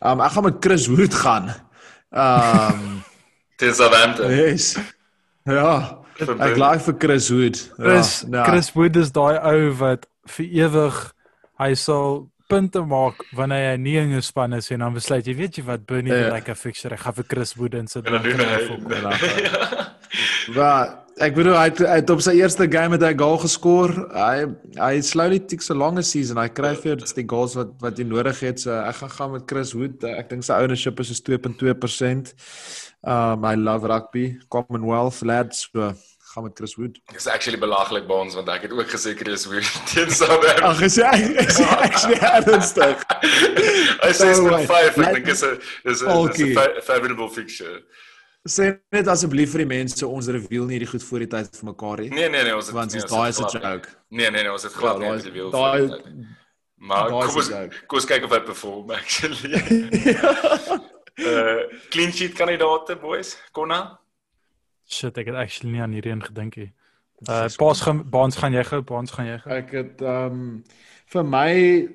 [0.00, 1.50] Um ek gaan met Chris Wood gaan.
[2.12, 3.02] Um
[3.62, 4.30] Dis Southampton.
[4.34, 4.74] Yes.
[5.48, 6.00] Ja.
[6.20, 7.58] Ek like vir Chris Wood.
[7.78, 10.06] Ja, Chris, ja, Chris Wood is daai ou wat
[10.36, 11.00] vir ewig
[11.62, 15.34] hy sal punte maak wanneer hy nie in 'n span is en dan besluit jy
[15.34, 16.32] weet jy wat Bernie yeah.
[16.32, 18.06] like a fixture ek gaan vir Chris Wood insit.
[18.06, 19.14] En dan doen hy.
[20.54, 23.92] Maar ek bedoel hy het, hy het op sy eerste game met hy goal geskor.
[24.14, 24.46] Hy
[24.78, 26.40] hy slowly takes a longer season.
[26.40, 28.64] Hy kry vir die goals wat wat hy nodig het.
[28.64, 30.02] So ek gaan gaan met Chris Wood.
[30.10, 32.34] Ek dink sy ownership is 2.2%.
[33.04, 34.26] Um I love rugby.
[34.50, 35.68] Commonwealth lads.
[35.70, 35.92] So
[36.34, 36.98] gaan met Chris Wood.
[37.12, 40.64] Dis actually belaglik by ons want ek het ook gesê Chris Wood teen Southampton.
[40.66, 43.04] Ag gesê ek sê actually ernstig.
[44.04, 45.62] Hy sê 5 ek dink is 'n
[45.94, 47.84] is 'n favorable fixture.
[48.44, 51.64] Sê net asseblief vir die mense ons reveal nie hierdie goed voor die tyd vir
[51.70, 52.10] mekaar nie.
[52.12, 53.88] Nee nee nee, ons het want nee, daai is 'n joke.
[54.10, 55.50] Nee nee nee, ons het glad Ja, nie reveal.
[55.50, 56.26] daai- die.
[56.76, 59.54] Maar kom ons die kom ons kyk of hy perform actually.
[61.24, 61.60] uh
[61.92, 63.36] clean sheet kandidaate boys.
[63.52, 63.98] Konna?
[64.86, 66.72] Shit, ek het actually nie aan hierdie een gedink nie.
[67.28, 69.52] Uh Baas gaan Baans gaan jy gou, Baans gaan jy gou.
[69.56, 70.64] Ek het ehm um,
[71.14, 71.88] vir my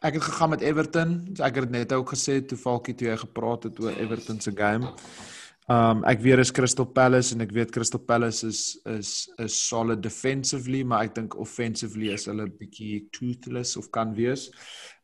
[0.00, 1.16] ek het gegaan met Everton.
[1.34, 4.52] So ek het net ook gesê toe Falkie toe jy gepraat het oor Everton se
[4.54, 4.92] game.
[5.68, 10.00] Um, ek weet is Crystal Palace en ek weet Crystal Palace is is is solid
[10.00, 14.46] defensively, maar ek dink offensively is hulle bietjie toothless of kan wees.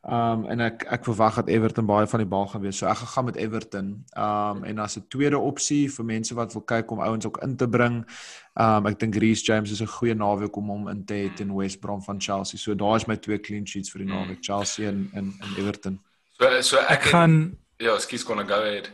[0.05, 2.77] Um, en ek ek verwag dat Everton baie van die bal gaan wees.
[2.77, 3.87] So ek gaan gaan met Everton.
[4.17, 7.55] Um, en as 'n tweede opsie vir mense wat wil kyk om ouens ook in
[7.57, 8.05] te bring.
[8.53, 11.55] Um, ek dink Reece James is 'n goeie naweek om hom in te hê teen
[11.55, 12.59] West Brom van Chelsea.
[12.59, 15.99] So daar is my twee clean sheets vir die naweek, Chelsea en en, en Everton.
[16.39, 18.91] So so ek, Ek gaan ja, skus Konna go ahead.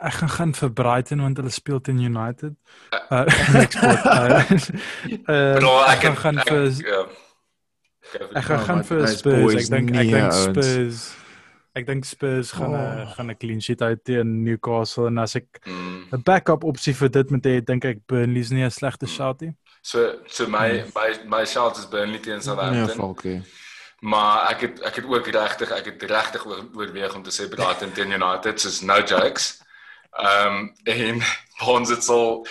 [0.00, 2.54] ek gaan gaan vir Brighton want hulle speel teen United.
[3.10, 4.04] Uh next sport.
[4.06, 4.40] Uh,
[5.28, 7.06] uh, Bro, ek ek gaan gaan ek- vir ja.
[8.14, 9.54] Ek gaan Oh, gaan my vir Spurs.
[9.54, 10.32] Ek dink ek dink.
[10.32, 11.14] Spurs
[11.74, 12.74] Ek dink Spurs gaan 'n
[13.06, 13.12] Oh.
[13.16, 16.04] gaan 'n clean sheet uit teen Newcastle en as ek Mm.
[16.12, 19.54] 'n backup opsie vir dit moet hê, dink ek Burnley's nie 'n slegte shot nie.
[19.82, 22.96] So so my my my shout is Burnley teen Southampton.
[22.96, 23.42] Falkie.
[24.02, 27.48] Maar ek het ek het ook regtig ek het regtig oor, oorweeg om te sê
[27.48, 29.62] Brighton teen United soos no jokes.
[30.18, 31.22] Ehm um, en
[31.76, 32.46] ons het sal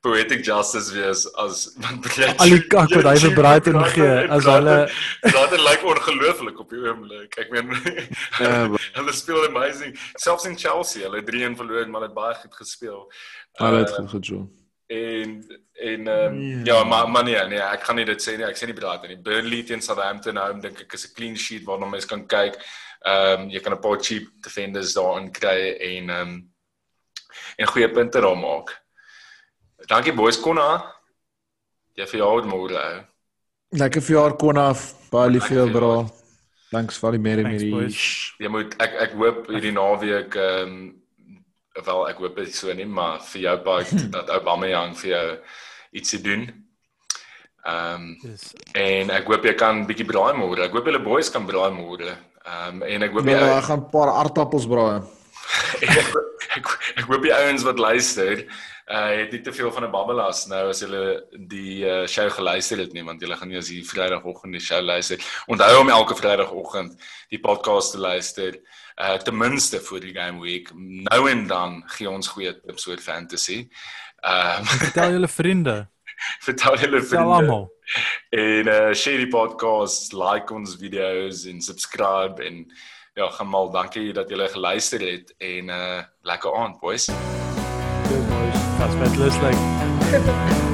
[0.00, 2.06] poetic justice wees as want
[2.38, 4.86] Al die kak wat hy vir Brighton gee, as hulle-
[5.24, 7.34] Brighton lyk ongelooflik op die oomblik.
[7.42, 7.72] Ek meen
[8.38, 8.68] Ja,
[8.98, 9.96] hulle speel amazing.
[10.16, 13.04] Selfs in Chelsea, hulle 3-1 verloor, maar hulle het baie goed gespeel.
[13.58, 14.46] Hulle het Uh, goed gedoen.
[14.88, 15.32] En
[15.88, 16.74] en ehm Ja.
[16.74, 18.46] ja, maar maar nee, nee, ek gaan nie dit sê nie.
[18.46, 19.18] Ek sê nie Brighton nie.
[19.22, 22.54] Burnley teen Southampton nou dink ek is 'n clean sheet waarna mense kan kyk.
[23.04, 26.50] Ehm um, jy kan 'n paar cheap defenders daarin kry en ehm um,
[27.58, 28.72] en goeie punte daar maak.
[29.88, 30.82] Dankie boys Konna.
[31.96, 32.76] Jy vir jou môre.
[32.76, 33.04] ou.
[33.78, 34.68] Lekker verjaar Konna,
[35.12, 35.90] baie lief vir jou bra.
[35.96, 36.14] verjaar.
[36.70, 37.72] Thanks vir die merry Thanks, merry.
[37.72, 38.32] boys.
[38.38, 40.94] Jy moet ek ek hoop hierdie naweek ehm um,
[41.86, 45.26] wel ek hoop dit so nie, maar vir jou part dat Aubameyang vir jou
[45.96, 46.44] ietsie doen.
[47.64, 50.66] Ehm um, Dis En ek hoop jy kan bietjie braai môre.
[50.68, 52.12] Ek hoop julle boys kan braai môre.
[52.44, 55.00] Ehm um, en ek hoop jy Ja, ek gaan 'n paar aardappels braai.
[55.84, 56.12] ek,
[56.60, 56.66] ek,
[57.00, 58.44] ek hoop die ouens wat luister,
[58.88, 62.78] uh het nie te veel van 'n babbelas nou as hulle die uh, show geluister
[62.78, 65.18] het nie, want julle gaan nie as die Vrydagoggend die show luister.
[65.46, 66.96] Onthou om elke Vrydagoggend
[67.28, 68.56] die podcast te luister.
[68.96, 70.70] Uh ten minste voor die game week.
[70.74, 73.68] Nou en dan gee ons goeie tips oor fantasy.
[74.20, 75.88] Ehm um, vertel julle vriende,
[76.40, 77.34] vertel julle vertel vriende.
[77.34, 77.72] almal.
[78.30, 82.64] En uh share die podcast, like ons video's en subscribe en
[83.14, 87.06] ja, gaan mal dankie dat julle geluister het en uh lekker aand boys.
[88.08, 88.37] Dis
[88.98, 89.16] boys.
[89.18, 89.38] That's
[90.10, 90.67] better like